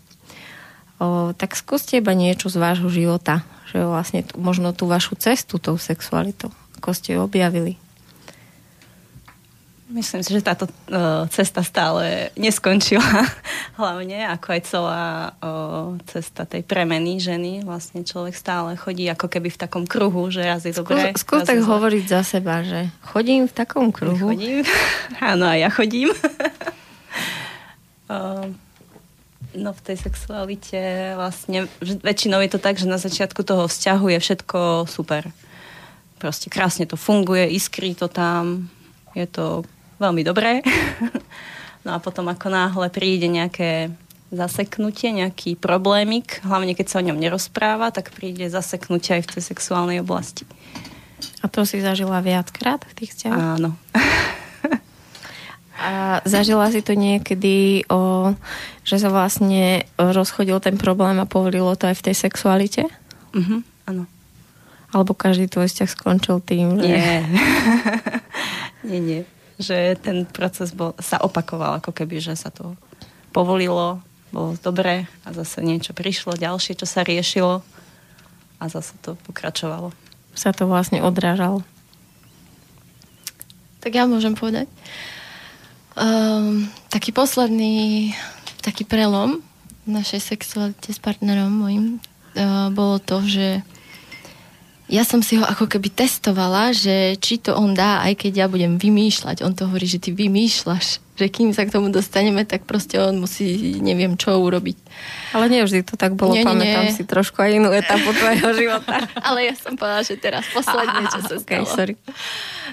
[1.01, 5.57] O, tak skúste iba niečo z vášho života, že vlastne tú, možno tú vašu cestu
[5.57, 7.80] tou sexualitou, ako ste ju objavili.
[9.91, 13.03] Myslím si, že táto uh, cesta stále neskončila.
[13.80, 15.05] Hlavne, ako aj celá
[15.43, 17.66] uh, cesta tej premeny ženy.
[17.66, 21.11] Vlastne človek stále chodí ako keby v takom kruhu, že raz je dobré.
[21.18, 21.66] Skús, tak zlé.
[21.66, 24.30] hovoriť za seba, že chodím v takom kruhu.
[24.30, 24.62] Chodím.
[25.18, 26.14] Áno, aj ja chodím.
[28.07, 28.47] uh,
[29.51, 30.78] No v tej sexualite
[31.18, 35.26] vlastne väčšinou je to tak, že na začiatku toho vzťahu je všetko super.
[36.22, 38.70] Proste krásne to funguje, iskrí to tam,
[39.18, 39.66] je to
[40.01, 40.64] veľmi dobré.
[41.84, 43.92] no a potom ako náhle príde nejaké
[44.30, 49.42] zaseknutie, nejaký problémik, hlavne keď sa o ňom nerozpráva, tak príde zaseknutie aj v tej
[49.53, 50.46] sexuálnej oblasti.
[51.44, 53.61] A to si zažila viackrát v tých vzťahoch?
[53.61, 53.70] Áno.
[55.80, 58.36] A zažila si to niekedy, o,
[58.84, 62.84] že sa vlastne rozchodil ten problém a povolilo to aj v tej sexualite?
[63.32, 64.05] Mhm, áno.
[64.92, 66.84] Alebo každý tvoj vzťah skončil tým, že...
[66.84, 67.24] Nie.
[68.92, 69.20] nie, nie.
[69.61, 72.74] Že ten proces bol, sa opakoval, ako keby, že sa to
[73.30, 74.00] povolilo,
[74.32, 77.61] bolo dobré a zase niečo prišlo, ďalšie, čo sa riešilo
[78.61, 79.92] a zase to pokračovalo.
[80.32, 81.61] Sa to vlastne odrážalo.
[83.80, 84.68] Tak ja môžem povedať.
[85.98, 88.12] Um, taký posledný
[88.62, 89.40] taký prelom
[89.88, 91.84] v našej sexualite s partnerom mojim
[92.36, 93.64] uh, bolo to, že
[94.91, 98.47] ja som si ho ako keby testovala, že či to on dá, aj keď ja
[98.51, 99.47] budem vymýšľať.
[99.47, 103.22] On to hovorí, že ty vymýšľaš, že kým sa k tomu dostaneme, tak proste on
[103.22, 104.74] musí neviem čo urobiť.
[105.30, 106.97] Ale nie vždy to tak bolo, nie, pamätám nie.
[106.99, 109.07] si trošku aj inú etapu tvojho života.
[109.22, 111.70] Ale ja som povedala, že teraz posledne, čo sa okay, stalo.
[111.70, 111.95] Sorry.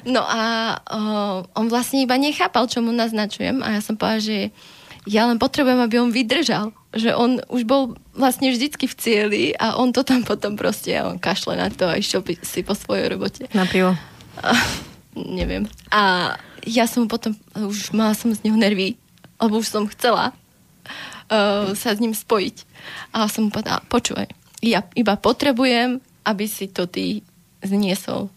[0.01, 0.41] No a
[0.89, 4.49] uh, on vlastne iba nechápal, čo mu naznačujem a ja som povedala, že
[5.07, 6.75] ja len potrebujem, aby on vydržal.
[6.91, 11.07] Že on už bol vlastne vždycky v cieli a on to tam potom proste, a
[11.07, 13.47] on kašle na to a išiel si po svojej robote.
[13.55, 13.95] Na pivo.
[14.43, 14.51] A,
[15.15, 15.65] neviem.
[15.89, 16.35] A
[16.67, 18.99] ja som potom, už mala som z neho nervy,
[19.39, 20.35] lebo už som chcela
[21.31, 22.67] uh, sa s ním spojiť.
[23.15, 24.27] A som mu povedala, počúvaj,
[24.59, 27.23] ja iba potrebujem, aby si to ty
[27.63, 28.27] zniesol.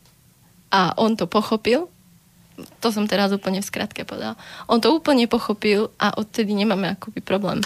[0.70, 1.90] A on to pochopil
[2.80, 4.38] to som teraz úplne v skratke povedala.
[4.70, 7.60] On to úplne pochopil a odtedy nemáme akoby problém.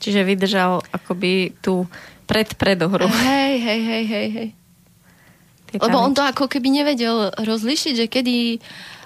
[0.00, 1.84] Čiže vydržal akoby tú
[2.24, 3.04] pred predohru.
[3.04, 4.48] Hej, hej, hej, hej, hej.
[5.76, 8.58] Lebo on to ako keby nevedel rozlišiť, že kedy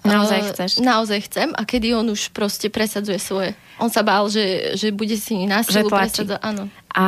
[0.05, 0.71] naozaj uh, chceš.
[0.81, 3.53] Naozaj chcem a kedy on už proste presadzuje svoje.
[3.77, 6.41] On sa bál, že, že bude si násilu presadzovať.
[6.41, 6.73] Áno.
[6.95, 7.07] A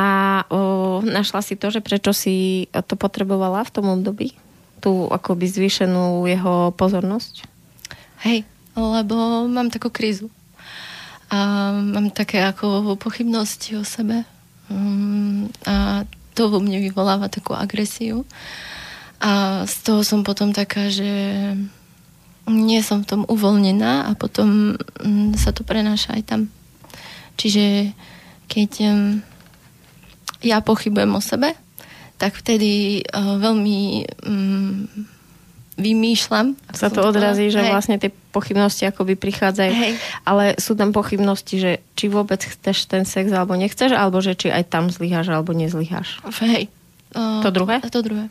[0.51, 4.37] o, našla si to, že prečo si to potrebovala v tom období?
[4.77, 7.56] Tú akoby zvýšenú jeho pozornosť?
[8.25, 10.33] Hej, lebo mám takú krízu.
[11.27, 14.23] A mám také ako pochybnosti o sebe.
[14.71, 18.23] Um, a to vo mne vyvoláva takú agresiu.
[19.19, 21.09] A z toho som potom taká, že
[22.47, 26.41] nie som v tom uvoľnená a potom um, sa to prenáša aj tam.
[27.35, 27.91] Čiže
[28.47, 29.19] keď um,
[30.39, 31.53] ja pochybujem o sebe,
[32.17, 34.07] tak vtedy uh, veľmi
[35.77, 36.57] vymýšľam.
[36.73, 37.69] Sa to odrazí, že hej.
[37.69, 39.73] vlastne tie pochybnosti akoby prichádzajú.
[39.77, 39.93] Hej.
[40.25, 44.49] Ale sú tam pochybnosti, že či vôbec chceš ten sex alebo nechceš, alebo že či
[44.49, 46.25] aj tam zlyháš alebo nezlyháš.
[46.41, 46.73] Hej.
[47.13, 47.77] Uh, to druhé?
[47.85, 48.25] To druhé.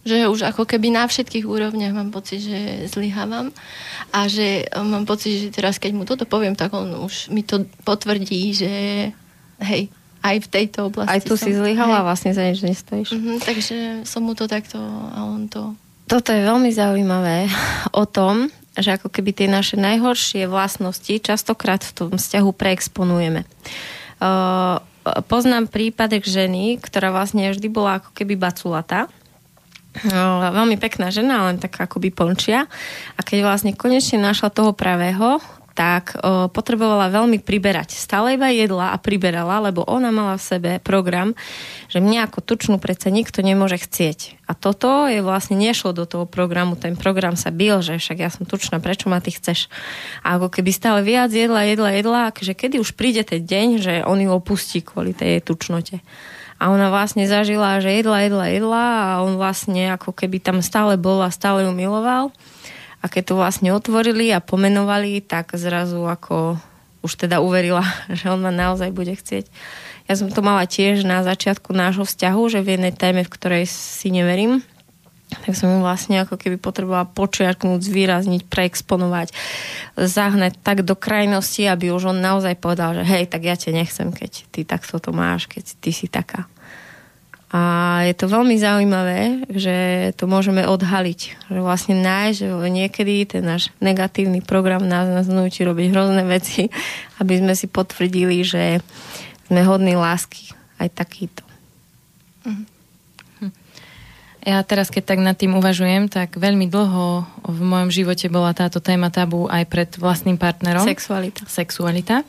[0.00, 3.52] Že už ako keby na všetkých úrovniach mám pocit, že zlyhávam
[4.14, 7.68] a že mám pocit, že teraz keď mu toto poviem, tak on už mi to
[7.84, 8.72] potvrdí, že
[9.60, 9.82] hej,
[10.24, 11.12] aj v tejto oblasti.
[11.12, 12.06] Aj tu som, si zlyhala, hej.
[12.08, 13.12] vlastne za nič nestojíš.
[13.12, 14.80] Uh-huh, takže som mu to takto
[15.12, 15.76] a on to
[16.10, 17.46] toto je veľmi zaujímavé
[17.94, 23.46] o tom, že ako keby tie naše najhoršie vlastnosti častokrát v tom vzťahu preexponujeme.
[24.18, 24.82] Uh,
[25.30, 29.06] poznám prípadek ženy, ktorá vlastne vždy bola ako keby baculatá.
[30.02, 32.66] Uh, veľmi pekná žena, len tak akoby plnčia.
[33.14, 35.38] A keď vlastne konečne našla toho pravého,
[35.80, 37.96] tak o, potrebovala veľmi priberať.
[37.96, 41.32] Stále iba jedla a priberala, lebo ona mala v sebe program,
[41.88, 44.44] že mňa ako tučnú predsa nikto nemôže chcieť.
[44.44, 46.76] A toto je vlastne nešlo do toho programu.
[46.76, 49.72] Ten program sa bil, že však ja som tučná, prečo ma ty chceš?
[50.20, 53.94] A ako keby stále viac jedla, jedla, jedla, že kedy už príde ten deň, že
[54.04, 56.04] on ju opustí kvôli tej tučnote.
[56.60, 61.00] A ona vlastne zažila, že jedla, jedla, jedla a on vlastne ako keby tam stále
[61.00, 62.36] bol a stále ju miloval.
[63.00, 66.60] A keď to vlastne otvorili a pomenovali, tak zrazu ako
[67.00, 67.84] už teda uverila,
[68.18, 69.48] že on ma naozaj bude chcieť.
[70.10, 73.64] Ja som to mala tiež na začiatku nášho vzťahu, že v jednej téme, v ktorej
[73.70, 74.58] si neverím,
[75.30, 79.30] tak som mu vlastne ako keby potrebovala počiarknúť, zvýrazniť, preexponovať,
[79.94, 84.10] zahnať tak do krajnosti, aby už on naozaj povedal, že hej, tak ja ťa nechcem,
[84.10, 86.50] keď ty takto to máš, keď ty si taká.
[87.50, 87.62] A
[88.06, 91.50] je to veľmi zaujímavé, že to môžeme odhaliť.
[91.50, 95.26] Že vlastne nájsť, že niekedy ten náš negatívny program nás, nás
[95.58, 96.70] robiť hrozné veci,
[97.18, 98.78] aby sme si potvrdili, že
[99.50, 100.54] sme hodní lásky.
[100.78, 101.42] Aj takýto.
[102.46, 102.64] Mhm.
[104.40, 108.80] Ja teraz, keď tak nad tým uvažujem, tak veľmi dlho v mojom živote bola táto
[108.80, 110.80] téma tabu aj pred vlastným partnerom.
[110.80, 111.44] Sexualita.
[111.44, 112.24] Sexualita.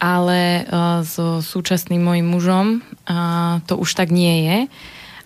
[0.00, 4.58] Ale uh, so súčasným mojim mužom uh, to už tak nie je.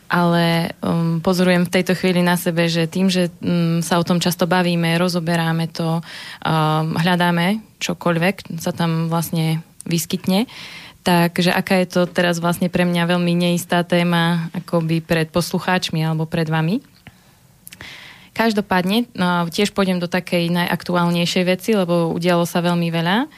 [0.05, 4.21] Ale um, pozorujem v tejto chvíli na sebe, že tým, že um, sa o tom
[4.21, 10.45] často bavíme, rozoberáme to, um, hľadáme čokoľvek sa tam vlastne vyskytne,
[11.05, 16.25] Takže aká je to teraz vlastne pre mňa veľmi neistá téma akoby pred poslucháčmi alebo
[16.25, 16.81] pred vami.
[18.33, 23.29] Každopádne, no, tiež pôjdem do takej najaktuálnejšej veci, lebo udialo sa veľmi veľa.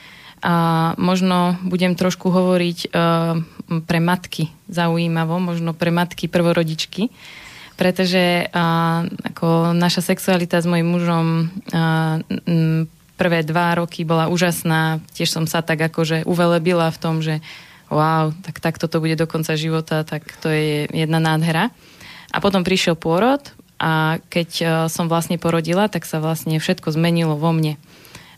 [0.47, 3.43] A možno budem trošku hovoriť uh,
[3.83, 7.11] pre matky zaujímavo, možno pre matky prvorodičky,
[7.75, 11.27] pretože uh, ako naša sexualita s mojim mužom
[11.75, 12.23] uh,
[13.17, 15.03] prvé dva roky bola úžasná.
[15.17, 17.43] Tiež som sa tak akože uvelebila v tom, že
[17.89, 21.73] wow, tak takto to bude do konca života, tak to je jedna nádhera.
[22.31, 23.41] A potom prišiel pôrod
[23.81, 27.79] a keď e, som vlastne porodila, tak sa vlastne všetko zmenilo vo mne.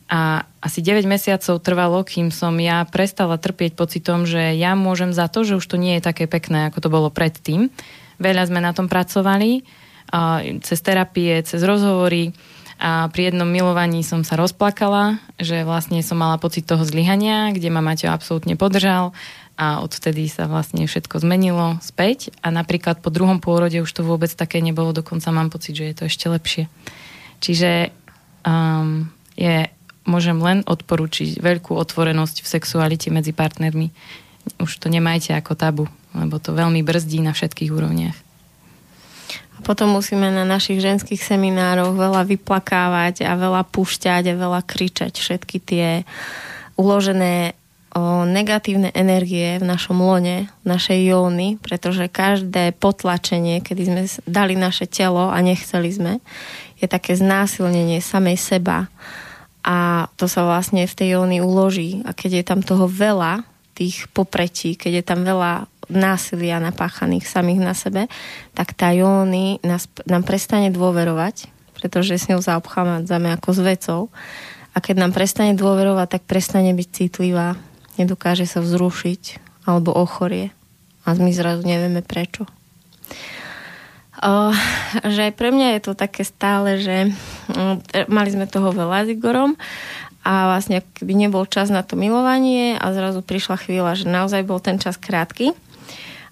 [0.08, 5.28] A asi 9 mesiacov trvalo, kým som ja prestala trpieť pocitom, že ja môžem za
[5.28, 7.68] to, že už to nie je také pekné, ako to bolo predtým.
[8.16, 9.62] Veľa sme na tom pracovali,
[10.64, 12.32] cez terapie, cez rozhovory
[12.78, 17.68] a pri jednom milovaní som sa rozplakala, že vlastne som mala pocit toho zlyhania, kde
[17.74, 19.10] ma Maťo absolútne podržal
[19.58, 24.30] a odvtedy sa vlastne všetko zmenilo späť a napríklad po druhom pôrode už to vôbec
[24.30, 26.64] také nebolo, dokonca mám pocit, že je to ešte lepšie.
[27.42, 27.90] Čiže
[28.46, 29.66] um, je,
[30.08, 33.92] môžem len odporučiť veľkú otvorenosť v sexualite medzi partnermi.
[34.58, 35.84] Už to nemajte ako tabu,
[36.16, 38.16] lebo to veľmi brzdí na všetkých úrovniach.
[39.58, 45.12] A potom musíme na našich ženských seminároch veľa vyplakávať a veľa pušťať a veľa kričať
[45.20, 45.88] všetky tie
[46.78, 47.58] uložené
[47.98, 54.54] o negatívne energie v našom lone, v našej jóny, pretože každé potlačenie, kedy sme dali
[54.54, 56.12] naše telo a nechceli sme,
[56.78, 58.86] je také znásilnenie samej seba
[59.64, 63.46] a to sa vlastne v tej jóny uloží a keď je tam toho veľa,
[63.78, 68.02] tých popretí, keď je tam veľa násilia napáchaných samých na sebe,
[68.52, 71.46] tak tá Jóny nás, nám prestane dôverovať,
[71.78, 74.00] pretože s ňou zaobchádzame ako s vecou.
[74.74, 77.54] A keď nám prestane dôverovať, tak prestane byť citlivá,
[77.96, 80.50] nedokáže sa vzrušiť alebo ochorie.
[81.06, 82.44] A my zrazu nevieme prečo.
[84.18, 84.50] O,
[85.06, 87.14] že pre mňa je to také stále, že
[87.54, 87.78] um,
[88.10, 89.54] mali sme toho veľa s Igorom
[90.26, 94.58] a vlastne keby nebol čas na to milovanie a zrazu prišla chvíľa, že naozaj bol
[94.58, 95.54] ten čas krátky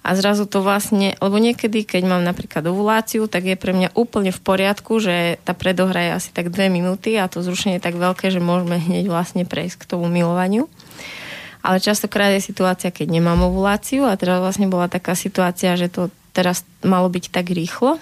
[0.07, 4.31] a zrazu to vlastne, lebo niekedy, keď mám napríklad ovuláciu, tak je pre mňa úplne
[4.31, 7.99] v poriadku, že tá predohra je asi tak dve minúty a to zrušenie je tak
[7.99, 10.71] veľké, že môžeme hneď vlastne prejsť k tomu milovaniu.
[11.59, 16.07] Ale častokrát je situácia, keď nemám ovuláciu a teraz vlastne bola taká situácia, že to
[16.37, 17.97] teraz malo byť tak rýchlo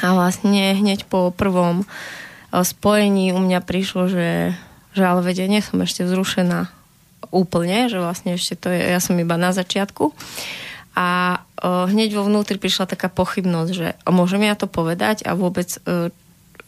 [0.00, 4.54] a vlastne hneď po prvom eh, spojení u mňa prišlo, že,
[4.94, 6.70] že ale vedenie som ešte vzrušená
[7.34, 10.14] úplne, že vlastne ešte to je, ja som iba na začiatku
[10.94, 15.66] a uh, hneď vo vnútri prišla taká pochybnosť, že môžem ja to povedať a vôbec
[15.82, 16.14] uh,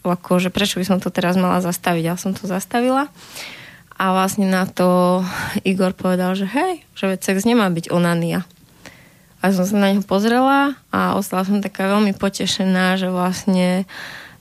[0.03, 2.03] akože prečo by som to teraz mala zastaviť.
[2.03, 3.07] Ja som to zastavila
[3.97, 5.23] a vlastne na to
[5.63, 8.43] Igor povedal, že hej, že sex nemá byť onania.
[9.41, 13.85] A som sa na neho pozrela a ostala som taká veľmi potešená, že vlastne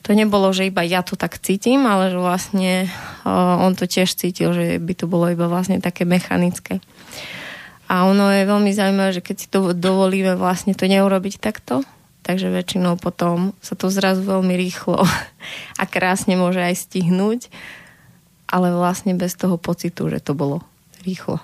[0.06, 2.86] to nebolo, že iba ja to tak cítim, ale že vlastne
[3.26, 6.78] uh, on to tiež cítil, že by to bolo iba vlastne také mechanické.
[7.90, 11.82] A ono je veľmi zaujímavé, že keď si to dovolíme vlastne to neurobiť takto,
[12.22, 15.02] takže väčšinou potom sa to zrazu veľmi rýchlo
[15.80, 17.50] a krásne môže aj stihnúť,
[18.46, 20.62] ale vlastne bez toho pocitu, že to bolo
[21.02, 21.42] rýchlo.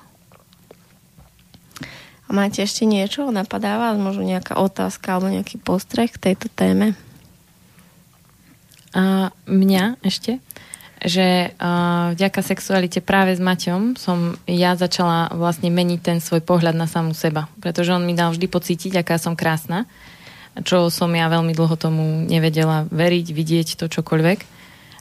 [2.32, 3.28] Máte ešte niečo?
[3.28, 6.96] Napadá vás možno nejaká otázka alebo nejaký postreh k tejto téme?
[8.96, 10.40] A mňa ešte?
[11.02, 16.78] že uh, vďaka sexualite práve s Maťom som ja začala vlastne meniť ten svoj pohľad
[16.78, 17.50] na samú seba.
[17.59, 19.90] Pretože on mi dal vždy pocítiť, aká som krásna.
[20.62, 24.38] Čo som ja veľmi dlho tomu nevedela veriť, vidieť to čokoľvek.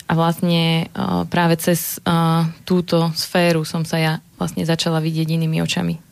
[0.09, 5.61] A vlastne uh, práve cez uh, túto sféru som sa ja vlastne začala vidieť inými
[5.61, 6.10] očami.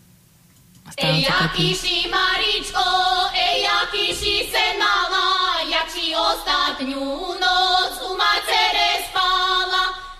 [0.99, 2.84] Ej, jaký si Maričko,
[3.31, 8.89] ej, jaký si sen mala, jak si ostatňu noc u macere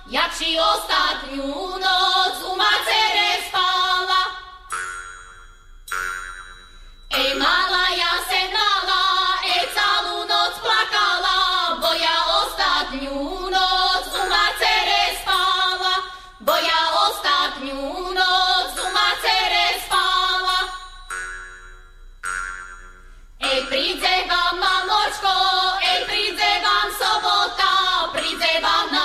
[0.10, 4.22] jak si ostatniu noc u macere spala.
[7.10, 8.19] Ej, mala ja
[23.40, 25.32] Ej, príde vám, mamočko,
[25.80, 27.72] ej, príde vám sobota,
[28.12, 28.99] príde vám na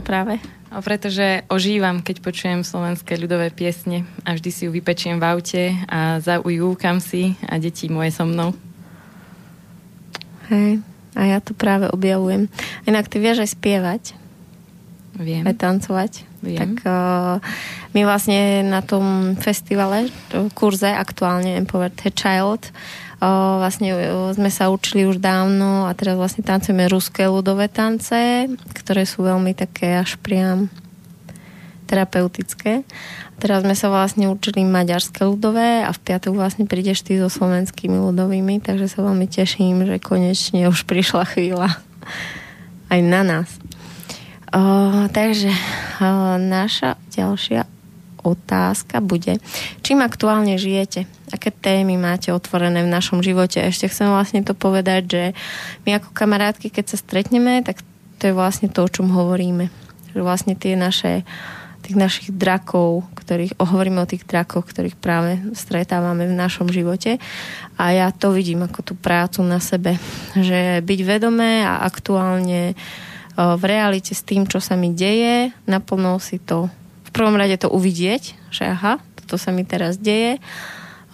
[0.00, 0.08] Áno.
[0.08, 0.34] práve?
[0.70, 6.22] Pretože ožívam, keď počujem slovenské ľudové piesne a vždy si ju vypečiem v aute a
[6.22, 8.54] zaujúkam si a deti moje so mnou.
[10.50, 10.82] Hej.
[11.18, 12.46] A ja to práve objavujem.
[12.86, 14.02] Inak ty vieš aj spievať,
[15.18, 15.42] Viem.
[15.42, 16.12] aj tancovať.
[16.40, 16.56] Viem.
[16.56, 17.42] Tak uh,
[17.92, 20.08] my vlastne na tom festivale,
[20.54, 22.70] kurze aktuálne Empowered Child,
[23.20, 23.92] vlastne
[24.32, 29.52] sme sa učili už dávno a teraz vlastne tancujeme ruské ľudové tance, ktoré sú veľmi
[29.52, 30.72] také až priam
[31.84, 32.88] terapeutické.
[33.40, 37.96] Teraz sme sa vlastne učili maďarské ľudové a v piatok vlastne prídeš ty so slovenskými
[37.96, 41.76] ľudovými, takže sa veľmi teším, že konečne už prišla chvíľa
[42.88, 43.48] aj na nás.
[44.50, 44.60] O,
[45.12, 45.52] takže
[46.00, 47.79] o, naša ďalšia
[48.22, 49.40] otázka bude,
[49.80, 51.08] čím aktuálne žijete?
[51.30, 53.62] Aké témy máte otvorené v našom živote?
[53.62, 55.24] Ešte chcem vlastne to povedať, že
[55.86, 57.80] my ako kamarátky, keď sa stretneme, tak
[58.20, 59.72] to je vlastne to, o čom hovoríme.
[60.12, 61.24] Že vlastne tie naše
[61.80, 67.16] tých našich drakov, ktorých, hovoríme o tých drakoch, ktorých práve stretávame v našom živote.
[67.80, 69.96] A ja to vidím ako tú prácu na sebe.
[70.36, 72.76] Že byť vedomé a aktuálne
[73.34, 76.68] o, v realite s tým, čo sa mi deje, naplno si to
[77.12, 80.38] prvom rade to uvidieť, že aha, toto sa mi teraz deje,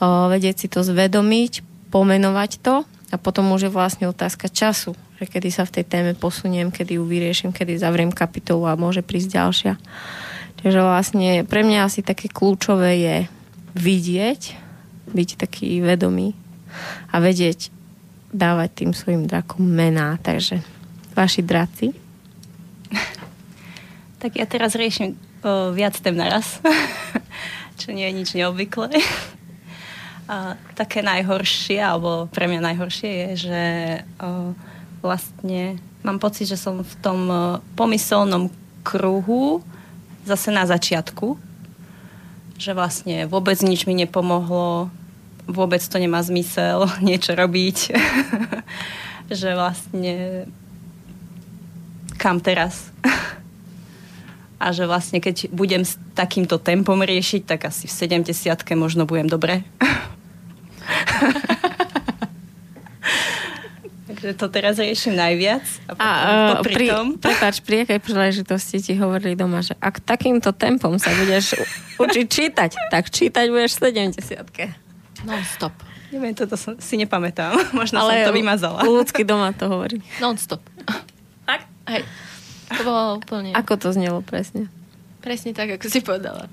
[0.01, 5.24] o, vedieť si to zvedomiť, pomenovať to a potom už je vlastne otázka času, že
[5.31, 9.28] kedy sa v tej téme posuniem, kedy ju vyrieším, kedy zavriem kapitolu a môže prísť
[9.32, 9.73] ďalšia.
[10.60, 13.16] Čiže vlastne pre mňa asi také kľúčové je
[13.77, 14.40] vidieť,
[15.12, 16.35] byť taký vedomý
[17.12, 17.70] a vedieť
[18.35, 20.18] dávať tým svojim drakom mená.
[20.20, 20.60] Takže
[21.16, 21.86] vaši draci.
[24.16, 25.12] Tak ja teraz riešim
[25.43, 26.61] o, viac tém naraz,
[27.81, 29.01] čo nie je nič neobvyklé.
[30.27, 33.63] A také najhoršie, alebo pre mňa najhoršie je, že
[34.21, 34.53] o,
[35.03, 37.21] vlastne mám pocit, že som v tom
[37.75, 38.51] pomyselnom
[38.87, 39.67] kruhu
[40.27, 41.39] zase na začiatku,
[42.59, 44.91] že vlastne vôbec nič mi nepomohlo,
[45.47, 47.79] vôbec to nemá zmysel niečo robiť,
[49.39, 50.47] že vlastne
[52.19, 52.91] kam teraz?
[54.57, 57.93] A že vlastne keď budem s takýmto tempom riešiť, tak asi v
[58.24, 58.33] 70
[58.73, 59.62] možno budem dobre.
[64.07, 65.61] Takže to teraz riešim najviac.
[65.87, 66.09] A, potom, A
[66.57, 71.12] uh, pri, tom, prepáč, pri akej príležitosti ti hovorili doma, že ak takýmto tempom sa
[71.12, 71.61] budeš
[72.01, 75.74] učiť čítať, tak čítať budeš v 70 Non-stop.
[76.15, 77.61] neviem, toto som, si nepamätám.
[77.78, 78.78] Možno Ale som to vymazala.
[78.89, 80.01] ľudský doma to hovorí.
[80.16, 80.65] Non-stop.
[81.45, 81.69] Tak?
[81.91, 82.03] Hej.
[82.70, 83.55] To bolo úplne...
[83.55, 84.66] Ako to znelo presne?
[85.22, 86.51] Presne tak, ako si povedala.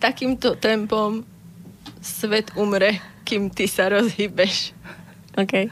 [0.00, 1.24] Takýmto tempom
[2.04, 4.76] svet umre, kým ty sa rozhýbeš.
[5.36, 5.68] OK.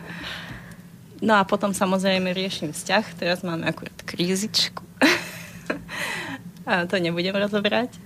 [1.24, 3.04] No a potom samozrejme riešim vzťah.
[3.16, 4.84] Teraz máme akurát krízičku.
[6.68, 7.96] a to nebudem rozobrať.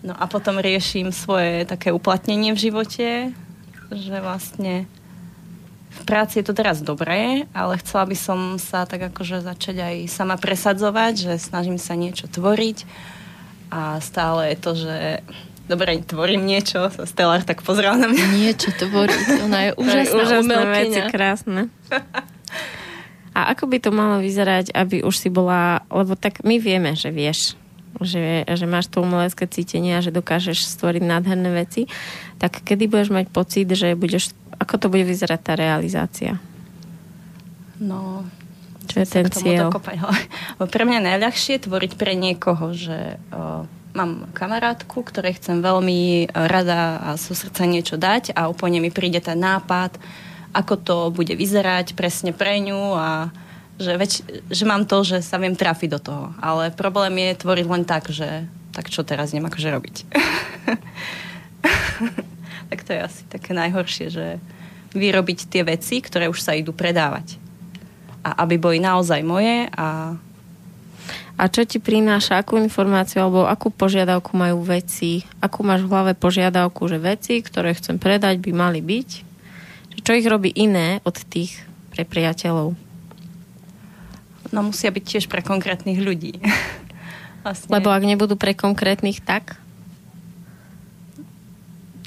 [0.00, 3.08] No a potom riešim svoje také uplatnenie v živote,
[3.92, 4.88] že vlastne
[5.90, 9.96] v práci je to teraz dobré, ale chcela by som sa tak akože začať aj
[10.06, 12.86] sama presadzovať, že snažím sa niečo tvoriť
[13.70, 14.96] a stále je to, že
[15.70, 18.24] dobre, tvorím niečo, sa Stellar tak pozrel na mňa.
[18.34, 19.46] Niečo tvoriť.
[19.46, 21.04] Ona je úžasná, úžasné veci, umelkyňa.
[21.10, 21.62] krásne.
[23.30, 27.14] A ako by to malo vyzerať, aby už si bola, lebo tak my vieme, že
[27.14, 27.54] vieš,
[28.02, 31.86] že, že máš to umelecké cítenie a že dokážeš stvoriť nádherné veci,
[32.42, 36.36] tak kedy budeš mať pocit, že budeš, ako to bude vyzerať tá realizácia?
[37.80, 38.28] No,
[38.84, 39.72] Čo je ten cieľ?
[40.60, 43.64] Pre mňa je najľahšie tvoriť pre niekoho, že o,
[43.96, 49.24] mám kamarátku, ktorej chcem veľmi rada a zo srdca niečo dať a úplne mi príde
[49.24, 49.96] ten nápad,
[50.52, 53.32] ako to bude vyzerať presne pre ňu a
[53.80, 54.20] že, väč,
[54.52, 56.24] že mám to, že sa viem trafiť do toho.
[56.36, 58.44] Ale problém je tvoriť len tak, že
[58.76, 59.96] tak čo teraz neviem akože robiť.
[62.70, 64.26] tak to je asi také najhoršie, že
[64.94, 67.36] vyrobiť tie veci, ktoré už sa idú predávať
[68.20, 70.16] a aby boli naozaj moje a
[71.40, 75.24] A čo ti prináša, akú informáciu alebo akú požiadavku majú veci?
[75.40, 79.10] Akú máš v hlave požiadavku, že veci, ktoré chcem predať, by mali byť?
[80.04, 81.64] Čo ich robí iné od tých
[81.96, 82.76] pre priateľov?
[84.52, 86.38] no, musia byť tiež pre konkrétnych ľudí.
[87.44, 89.56] vlastne, Lebo ak nebudú pre konkrétnych, tak?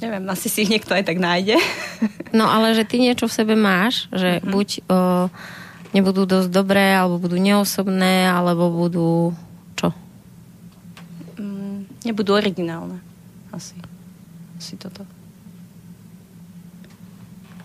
[0.04, 1.56] Neviem, asi si ich niekto aj tak nájde.
[2.34, 4.50] No ale že ty niečo v sebe máš, že mm-hmm.
[4.50, 5.30] buď o,
[5.94, 9.38] nebudú dosť dobré, alebo budú neosobné, alebo budú
[9.78, 9.94] čo?
[11.38, 12.98] Mm, nebudú originálne.
[13.54, 13.78] Asi.
[14.58, 15.06] Asi toto.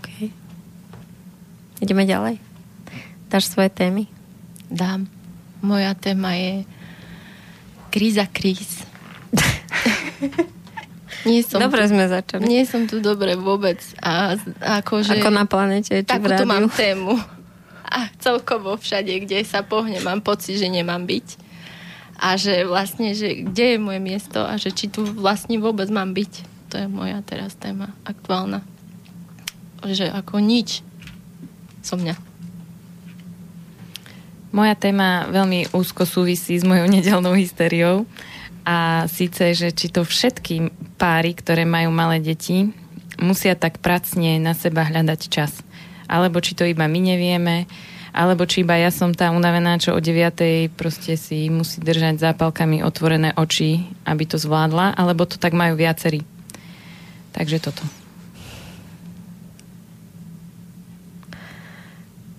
[0.04, 0.28] Okay.
[1.80, 2.36] Ideme ďalej.
[3.32, 4.04] Dáš svoje témy?
[4.68, 5.08] Dám.
[5.64, 6.68] Moja téma je
[7.88, 8.84] kríza kríz.
[11.26, 12.42] nie som Dobre tu, sme začali.
[12.46, 13.80] Nie som tu dobre vôbec.
[13.98, 14.38] A,
[14.82, 16.50] akože, Ako na planete, či v takúto rádiu.
[16.50, 17.14] mám tému.
[17.88, 21.26] A celkovo všade, kde sa pohne, mám pocit, že nemám byť.
[22.18, 26.12] A že vlastne, že kde je moje miesto a že či tu vlastne vôbec mám
[26.12, 26.32] byť.
[26.68, 28.60] To je moja teraz téma aktuálna.
[29.80, 30.84] Že ako nič
[31.80, 32.18] so mňa.
[34.52, 38.04] Moja téma veľmi úzko súvisí s mojou nedelnou hysteriou
[38.68, 40.68] a síce, že či to všetky
[41.00, 42.68] páry, ktoré majú malé deti,
[43.16, 45.64] musia tak pracne na seba hľadať čas.
[46.04, 47.64] Alebo či to iba my nevieme,
[48.12, 50.68] alebo či iba ja som tá unavená, čo o 9.
[50.76, 56.28] proste si musí držať zápalkami otvorené oči, aby to zvládla, alebo to tak majú viacerí.
[57.32, 57.84] Takže toto.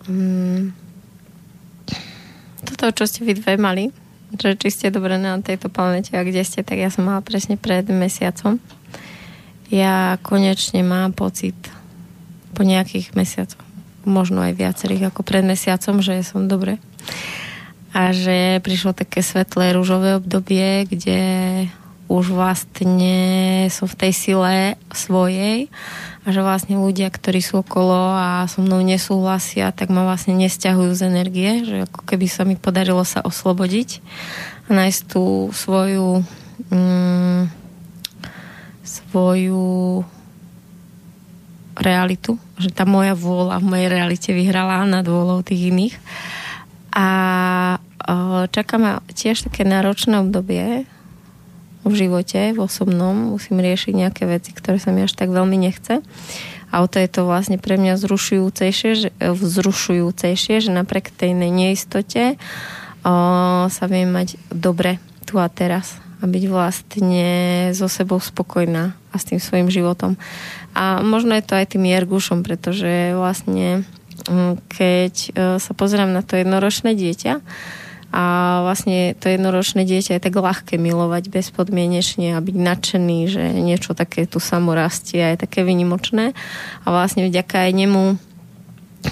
[0.06, 0.78] Mm.
[2.70, 3.90] Toto, čo ste vy dve mali,
[4.38, 7.58] že či ste dobre na tejto planete a kde ste, tak ja som mala presne
[7.58, 8.62] pred mesiacom.
[9.74, 11.58] Ja konečne mám pocit
[12.54, 13.62] po nejakých mesiacoch,
[14.06, 16.78] možno aj viacerých ako pred mesiacom, že som dobre.
[17.90, 21.20] A že prišlo také svetlé rúžové obdobie, kde
[22.10, 23.18] už vlastne
[23.70, 24.54] som v tej sile
[24.90, 25.70] svojej
[26.26, 30.92] a že vlastne ľudia, ktorí sú okolo a so mnou nesúhlasia, tak ma vlastne nesťahujú
[30.98, 34.02] z energie, že ako keby sa mi podarilo sa oslobodiť
[34.68, 36.26] a nájsť tú svoju
[36.74, 37.42] mm,
[38.82, 40.02] svoju
[41.80, 45.96] realitu, že tá moja vôľa v mojej realite vyhrala nad vôľou tých iných.
[46.92, 47.08] A
[47.80, 50.90] o, čaká ma tiež také náročné obdobie
[51.84, 53.36] v živote, v osobnom.
[53.36, 56.04] Musím riešiť nejaké veci, ktoré sa mi až tak veľmi nechce.
[56.70, 62.38] A o to je to vlastne pre mňa vzrušujúcejšie, že, vzrušujúcejšie, že napriek tej neistote
[63.02, 63.14] o,
[63.66, 67.30] sa viem mať dobre tu a teraz a byť vlastne
[67.72, 70.20] so sebou spokojná a s tým svojim životom.
[70.76, 73.88] A možno je to aj tým Jergušom, pretože vlastne
[74.28, 75.30] mm, keď e,
[75.64, 77.40] sa pozerám na to jednoročné dieťa
[78.10, 78.24] a
[78.66, 84.26] vlastne to jednoročné dieťa je tak ľahké milovať bezpodmienečne a byť nadšený, že niečo také
[84.26, 86.34] tu samo rastie a je také vynimočné
[86.84, 88.04] a vlastne vďaka aj nemu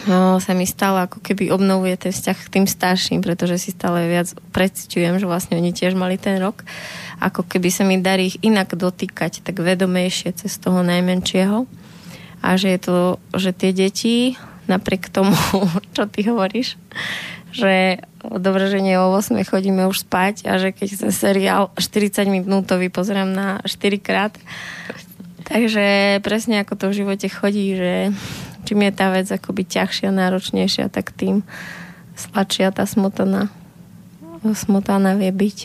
[0.09, 4.09] no, sa mi stále ako keby obnovuje ten vzťah k tým starším, pretože si stále
[4.09, 6.65] viac preciťujem, že vlastne oni tiež mali ten rok.
[7.23, 11.65] Ako keby sa mi darí ich inak dotýkať, tak vedomejšie cez toho najmenšieho.
[12.43, 12.97] A že je to,
[13.33, 14.37] že tie deti,
[14.69, 15.33] napriek tomu,
[15.95, 16.75] čo ty hovoríš,
[17.55, 18.03] že
[18.35, 22.91] dobre, že nie o 8 chodíme už spať a že keď ten seriál 40 minútový
[22.91, 24.35] pozerám na 4 krát,
[25.47, 27.93] takže presne ako to v živote chodí, že
[28.67, 31.47] čím je tá vec akoby ťažšia, náročnejšia, tak tým
[32.19, 33.47] sladšia tá smutná
[34.53, 35.57] smutná vie byť.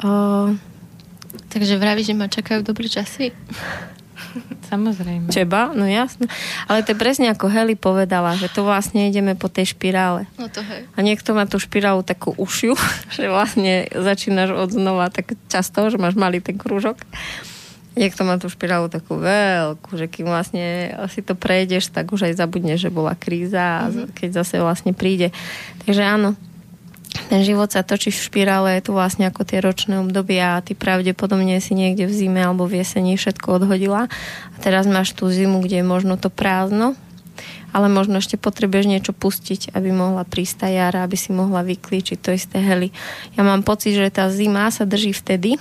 [0.00, 0.10] O,
[1.50, 3.34] Takže vravíš, že ma čakajú dobré časy?
[4.72, 5.28] Samozrejme.
[5.30, 6.26] teba, no jasne.
[6.66, 10.30] Ale to je presne ako Heli povedala, že to vlastne ideme po tej špirále.
[10.38, 10.86] No to hej.
[10.94, 12.74] A niekto má tú špirálu takú ušiu,
[13.16, 17.00] že vlastne začínaš od znova tak často, že máš malý ten krúžok.
[17.98, 22.38] Niekto má tú špirálu takú veľkú, že kým vlastne si to prejdeš, tak už aj
[22.38, 24.14] zabudneš, že bola kríza a mm-hmm.
[24.14, 25.34] keď zase vlastne príde.
[25.84, 26.38] Takže áno,
[27.10, 30.78] ten život sa točí v špirále, je tu vlastne ako tie ročné obdobia a ty
[30.78, 34.06] pravdepodobne si niekde v zime alebo v jeseni všetko odhodila.
[34.54, 36.94] A teraz máš tú zimu, kde je možno to prázdno,
[37.70, 42.18] ale možno ešte potrebuješ niečo pustiť, aby mohla prísť tá jara, aby si mohla vyklíčiť
[42.20, 42.90] to isté hely.
[43.38, 45.56] Ja mám pocit, že tá zima sa drží vtedy,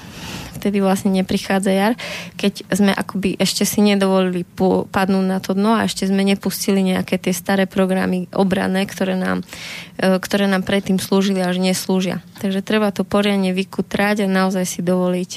[0.59, 1.93] vtedy vlastne neprichádza jar,
[2.35, 4.43] keď sme akoby ešte si nedovolili
[4.91, 9.47] padnúť na to dno a ešte sme nepustili nejaké tie staré programy obrané, ktoré nám,
[9.95, 12.19] e, ktoré nám predtým slúžili až neslúžia.
[12.43, 15.31] Takže treba to poriadne vykutrať a naozaj si dovoliť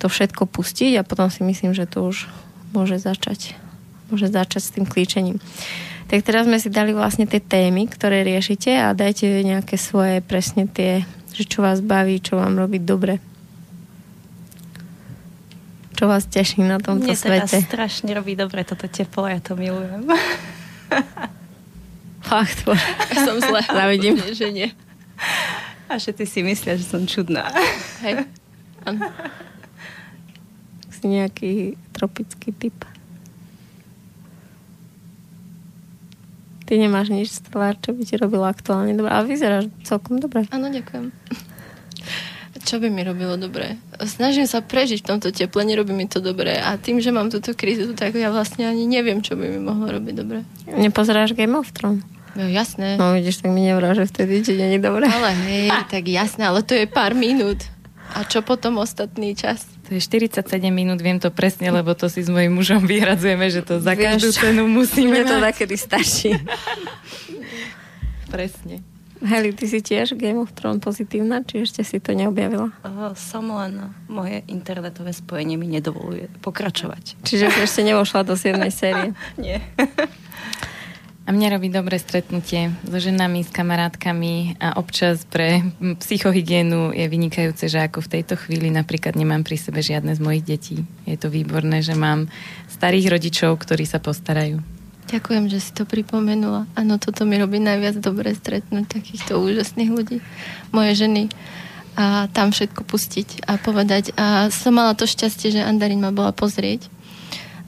[0.00, 2.28] to všetko pustiť a potom si myslím, že to už
[2.72, 3.54] môže začať.
[4.08, 5.38] Môže začať s tým klíčením.
[6.14, 10.70] Tak teraz sme si dali vlastne tie témy, ktoré riešite a dajte nejaké svoje presne
[10.70, 11.02] tie,
[11.34, 13.18] že čo vás baví, čo vám robí dobre.
[15.98, 17.66] Čo vás teší na tomto Mne teda svete?
[17.66, 20.06] strašne robí dobre toto teplo, ja to milujem.
[22.30, 22.78] Fakt, bo-
[23.18, 23.66] Som zle.
[23.74, 24.14] Závidím.
[24.14, 24.70] Nie, že nie.
[25.90, 27.50] A všetci si myslia, že som čudná.
[28.06, 28.22] Hej.
[28.86, 29.02] Áno.
[30.94, 32.86] si nejaký tropický typ.
[36.64, 40.48] Ty nemáš nič stelár, čo by ti robilo aktuálne dobre, ale vyzeráš celkom dobre.
[40.48, 41.12] Áno, ďakujem.
[42.64, 43.76] Čo by mi robilo dobre?
[44.08, 46.56] Snažím sa prežiť v tomto teple, nerobí mi to dobre.
[46.56, 49.92] A tým, že mám túto krízu, tak ja vlastne ani neviem, čo by mi mohlo
[49.92, 50.48] robiť dobre.
[50.72, 52.00] Nepozeráš Game of Thrones?
[52.34, 52.96] No jasné.
[52.96, 55.06] No vidíš, tak mi nevrá, že vtedy ti není dobré.
[55.06, 57.60] Ale hej, tak jasné, ale to je pár minút.
[58.16, 59.73] A čo potom ostatný čas?
[59.84, 60.40] To je 47
[60.72, 64.32] minút, viem to presne, lebo to si s mojím mužom vyhradzujeme, že to za každú
[64.32, 66.32] Vieš, cenu musíme Mne to takedy stačí.
[68.32, 68.80] Presne.
[69.24, 72.68] Heli, ty si tiež Game of Thrones pozitívna, či ešte si to neobjavila?
[72.84, 77.24] Uh, som len moje internetové spojenie mi nedovoluje pokračovať.
[77.24, 79.16] Čiže si ešte nevošla do 7 série.
[79.40, 79.64] Nie.
[81.24, 87.64] A mne robí dobré stretnutie so ženami, s kamarátkami a občas pre psychohygienu je vynikajúce,
[87.64, 90.84] že ako v tejto chvíli napríklad nemám pri sebe žiadne z mojich detí.
[91.08, 92.28] Je to výborné, že mám
[92.68, 94.60] starých rodičov, ktorí sa postarajú.
[95.08, 96.68] Ďakujem, že si to pripomenula.
[96.76, 100.20] Áno, toto mi robí najviac dobre stretnúť takýchto úžasných ľudí.
[100.76, 101.32] Moje ženy.
[101.96, 104.12] A tam všetko pustiť a povedať.
[104.20, 106.92] A som mala to šťastie, že Andarín ma bola pozrieť.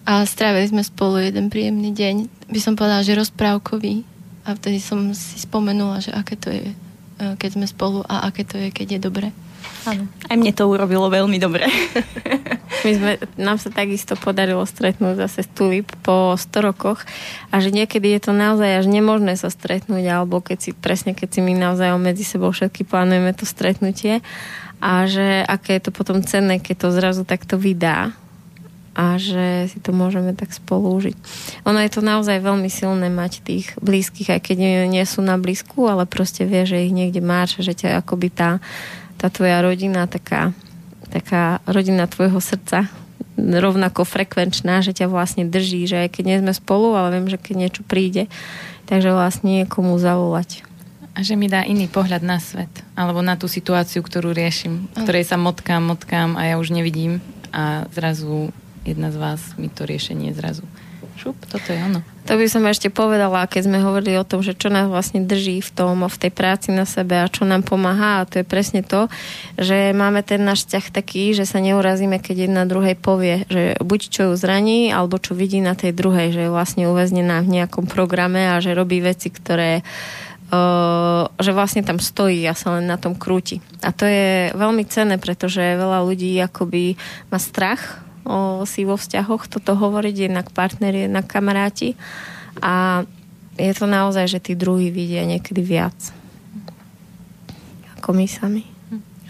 [0.07, 2.47] A strávili sme spolu jeden príjemný deň.
[2.47, 4.07] By som povedala, že rozprávkový.
[4.47, 8.47] A vtedy som si spomenula, že aké to je, e, keď sme spolu a aké
[8.47, 9.29] to je, keď je dobre.
[9.83, 10.07] Áno.
[10.31, 11.67] Aj mne to urobilo veľmi dobre.
[12.87, 17.03] My sme, nám sa takisto podarilo stretnúť zase s Tulip po 100 rokoch
[17.51, 21.29] a že niekedy je to naozaj až nemožné sa stretnúť, alebo keď si, presne keď
[21.35, 24.23] si my naozaj medzi sebou všetky plánujeme to stretnutie
[24.79, 28.15] a že aké je to potom cenné, keď to zrazu takto vydá
[28.97, 31.17] a že si to môžeme tak spolu užiť.
[31.69, 34.57] Ono je to naozaj veľmi silné mať tých blízkych, aj keď
[34.89, 38.65] nie, sú na blízku, ale proste vie, že ich niekde máš, že ťa akoby tá,
[39.21, 40.57] tá tvoja rodina taká,
[41.13, 42.89] taká rodina tvojho srdca
[43.37, 47.37] rovnako frekvenčná, že ťa vlastne drží, že aj keď nie sme spolu, ale viem, že
[47.37, 48.33] keď niečo príde,
[48.89, 50.65] takže vlastne je komu zavolať.
[51.17, 54.99] A že mi dá iný pohľad na svet, alebo na tú situáciu, ktorú riešim, v
[55.05, 57.21] ktorej sa motkám, motkám a ja už nevidím
[57.53, 58.53] a zrazu
[58.87, 60.63] jedna z vás mi to riešenie zrazu.
[61.17, 62.05] Šup, toto je ono.
[62.29, 65.65] To by som ešte povedala, keď sme hovorili o tom, že čo nás vlastne drží
[65.65, 68.85] v tom, v tej práci na sebe a čo nám pomáha a to je presne
[68.85, 69.09] to,
[69.57, 74.01] že máme ten náš vzťah taký, že sa neurazíme, keď jedna druhej povie, že buď
[74.13, 77.89] čo ju zraní, alebo čo vidí na tej druhej, že je vlastne uväznená v nejakom
[77.89, 79.81] programe a že robí veci, ktoré
[80.47, 83.59] Uh, že vlastne tam stojí a sa len na tom krúti.
[83.83, 86.95] A to je veľmi cenné, pretože veľa ľudí akoby
[87.35, 91.95] má strach o, si vo vzťahoch toto hovoriť, jednak partneri, jednak kamaráti.
[92.61, 93.07] A
[93.57, 95.97] je to naozaj, že tí druhí vidia niekedy viac
[97.97, 98.63] ako my sami.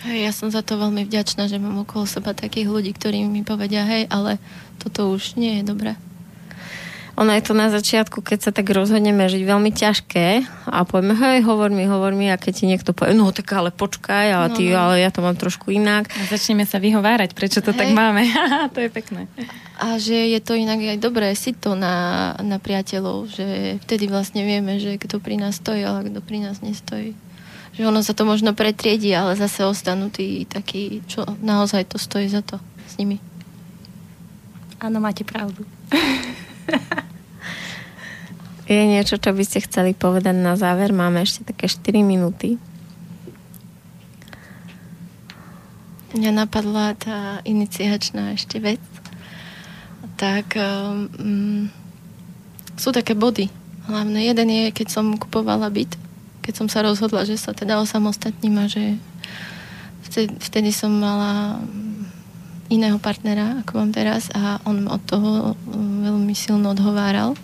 [0.05, 3.41] Hej, ja som za to veľmi vďačná, že mám okolo seba takých ľudí, ktorí mi
[3.41, 4.37] povedia, hej, ale
[4.77, 5.97] toto už nie je dobré.
[7.17, 10.27] Ono je to na začiatku, keď sa tak rozhodneme žiť veľmi ťažké
[10.69, 13.73] a povieme, hej, hovor mi, hovor mi a keď ti niekto povie, no tak ale
[13.73, 14.81] počkaj, ale, ty, No, no.
[14.85, 16.13] ale ja to mám trošku inak.
[16.13, 17.97] A začneme sa vyhovárať, prečo to tak Hej.
[17.97, 18.21] máme.
[18.29, 19.33] Haha, to je pekné.
[19.81, 24.45] A že je to inak aj dobré si to na, na priateľov, že vtedy vlastne
[24.45, 27.17] vieme, že kto pri nás stojí, ale kto pri nás nestojí.
[27.81, 32.29] Že ono sa to možno pretriedí, ale zase ostanú tí takí, čo naozaj to stojí
[32.29, 33.17] za to s nimi.
[34.85, 35.65] Áno, máte pravdu.
[38.67, 40.91] Je niečo, čo by ste chceli povedať na záver?
[40.91, 42.59] Máme ešte také 4 minúty.
[46.19, 48.83] Mňa napadla tá iniciačná ešte vec.
[50.19, 51.71] Tak um,
[52.75, 53.47] sú také body.
[53.87, 55.95] Hlavne jeden je, keď som kupovala byt,
[56.43, 58.99] keď som sa rozhodla, že sa teda osamostatním a že
[60.11, 61.63] vtedy, vtedy som mala
[62.69, 67.39] iného partnera, ako mám teraz a on od toho um, veľmi silno odhováral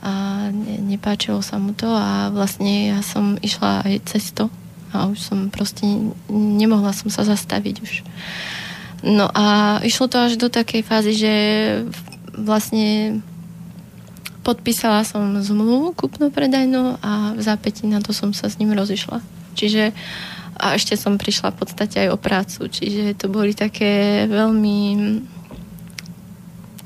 [0.00, 4.32] a ne, nepáčilo sa mu to a vlastne ja som išla aj cez
[4.90, 7.92] a už som proste ne- nemohla som sa zastaviť už.
[9.06, 11.34] No a išlo to až do takej fázy, že
[12.36, 13.20] vlastne
[14.40, 19.20] podpísala som zmluvu kúpno-predajnú a v zápätí na to som sa s ním rozišla.
[19.56, 19.92] Čiže
[20.60, 24.78] a ešte som prišla v podstate aj o prácu, čiže to boli také veľmi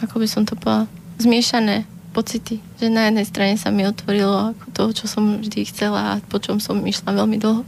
[0.04, 4.66] ako by som to povedala, zmiešané pocity, že na jednej strane sa mi otvorilo ako
[4.70, 7.66] to, čo som vždy chcela a po čom som išla veľmi dlho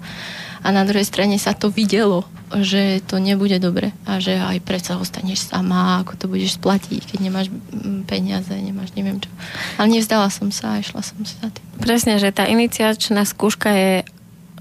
[0.62, 4.98] a na druhej strane sa to videlo, že to nebude dobre a že aj predsa
[5.02, 9.30] ostaneš sama, ako to budeš splatiť, keď nemáš mm, peniaze, nemáš neviem čo.
[9.78, 11.62] Ale nevzdala som sa a išla som sa tým.
[11.82, 13.92] Presne, že tá iniciačná skúška je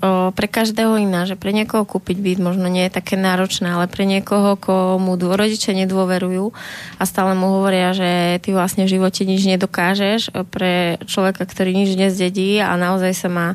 [0.02, 3.86] o, pre každého iná, že pre niekoho kúpiť byt možno nie je také náročné, ale
[3.88, 6.52] pre niekoho, komu dô- rodičia nedôverujú
[7.00, 11.96] a stále mu hovoria, že ty vlastne v živote nič nedokážeš, pre človeka, ktorý nič
[11.96, 13.48] nezdedí a naozaj sa má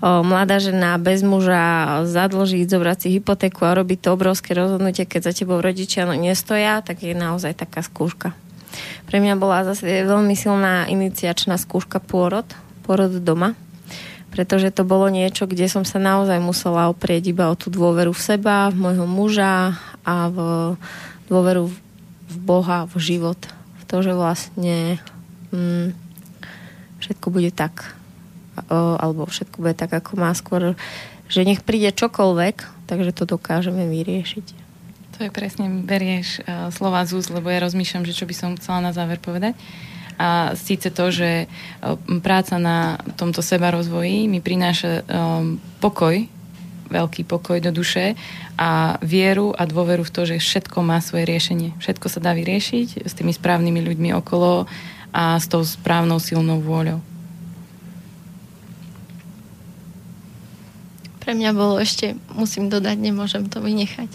[0.00, 5.30] o, mladá žena bez muža zadlžiť, zobrať si hypotéku a robiť to obrovské rozhodnutie, keď
[5.30, 8.36] za tebou rodičia no, nestoja, tak je naozaj taká skúška.
[9.08, 12.44] Pre mňa bola zase veľmi silná iniciačná skúška pôrod,
[12.84, 13.56] porod doma,
[14.28, 18.20] pretože to bolo niečo, kde som sa naozaj musela oprieť iba o tú dôveru v
[18.20, 20.38] seba, v môjho muža a v
[21.28, 21.68] dôveru
[22.28, 23.40] v Boha, v život,
[23.80, 25.00] v to, že vlastne
[25.48, 25.96] mm,
[27.00, 27.96] všetko bude tak,
[28.68, 30.76] alebo všetko bude tak, ako má skôr,
[31.28, 34.68] že nech príde čokoľvek, takže to dokážeme vyriešiť.
[35.18, 38.54] To je presne, berieš uh, slova z úst, lebo ja rozmýšľam, že čo by som
[38.54, 39.58] chcela na záver povedať.
[40.18, 46.26] A síce to, že uh, práca na tomto seba rozvoji mi prináša um, pokoj,
[46.90, 48.16] veľký pokoj do duše
[48.58, 51.76] a vieru a dôveru v to, že všetko má svoje riešenie.
[51.78, 54.66] Všetko sa dá vyriešiť s tými správnymi ľuďmi okolo
[55.12, 57.00] a s tou správnou silnou vôľou.
[61.22, 64.08] Pre mňa bolo ešte, musím dodať, nemôžem to vynechať,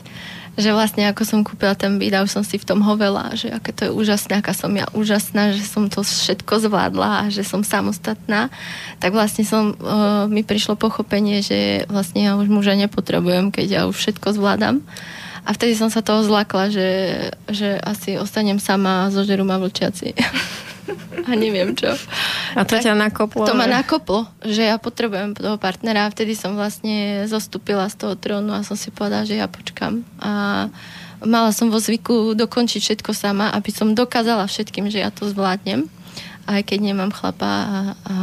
[0.53, 3.49] že vlastne ako som kúpila ten byt a už som si v tom hovela, že
[3.49, 7.41] aké to je úžasné, aká som ja úžasná, že som to všetko zvládla a že
[7.41, 8.53] som samostatná,
[9.01, 13.81] tak vlastne som, uh, mi prišlo pochopenie, že vlastne ja už muža nepotrebujem, keď ja
[13.89, 14.85] už všetko zvládam.
[15.43, 16.89] A vtedy som sa toho zlakla, že,
[17.51, 20.15] že asi ostanem sama a zožerú ma vlčiaci.
[21.29, 21.91] a neviem čo.
[22.53, 23.47] A to tak, ťa nakoplo?
[23.47, 28.13] To ma nakoplo, že ja potrebujem toho partnera a vtedy som vlastne zostúpila z toho
[28.19, 30.03] trónu a som si povedala, že ja počkam.
[30.19, 30.67] A
[31.23, 35.87] mala som vo zvyku dokončiť všetko sama, aby som dokázala všetkým, že ja to zvládnem
[36.43, 38.15] aj keď nemám chlapa a, a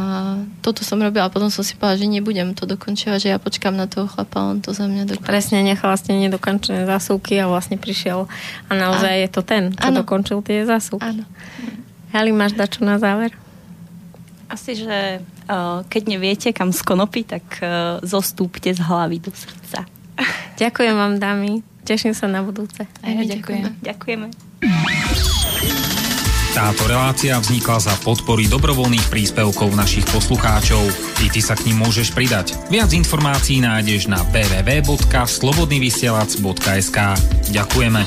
[0.61, 3.73] toto som robila a potom som si povedala, že nebudem to dokončovať, že ja počkám
[3.73, 5.25] na toho chlapa on to za mňa dokončí.
[5.25, 8.29] Presne, nechala ste nedokončené zásuvky a vlastne prišiel
[8.69, 10.05] a naozaj a, je to ten, čo ano.
[10.05, 11.17] dokončil tie zásuvky.
[11.17, 11.25] Áno.
[12.11, 13.31] Heli, máš dačo na záver?
[14.51, 19.87] Asi, že uh, keď neviete, kam skonopi, tak uh, zostúpte z hlavy do srdca.
[20.61, 21.63] Ďakujem vám, dámy.
[21.87, 22.83] Teším sa na budúce.
[22.83, 23.79] Aj ja ďakujeme.
[23.79, 24.27] Ďakujeme.
[26.51, 30.83] Táto relácia vznikla za podpory dobrovoľných príspevkov našich poslucháčov.
[31.23, 32.59] I ty sa k ním môžeš pridať.
[32.67, 36.99] Viac informácií nájdeš na www.slobodnyvysielac.sk
[37.55, 38.03] Ďakujeme.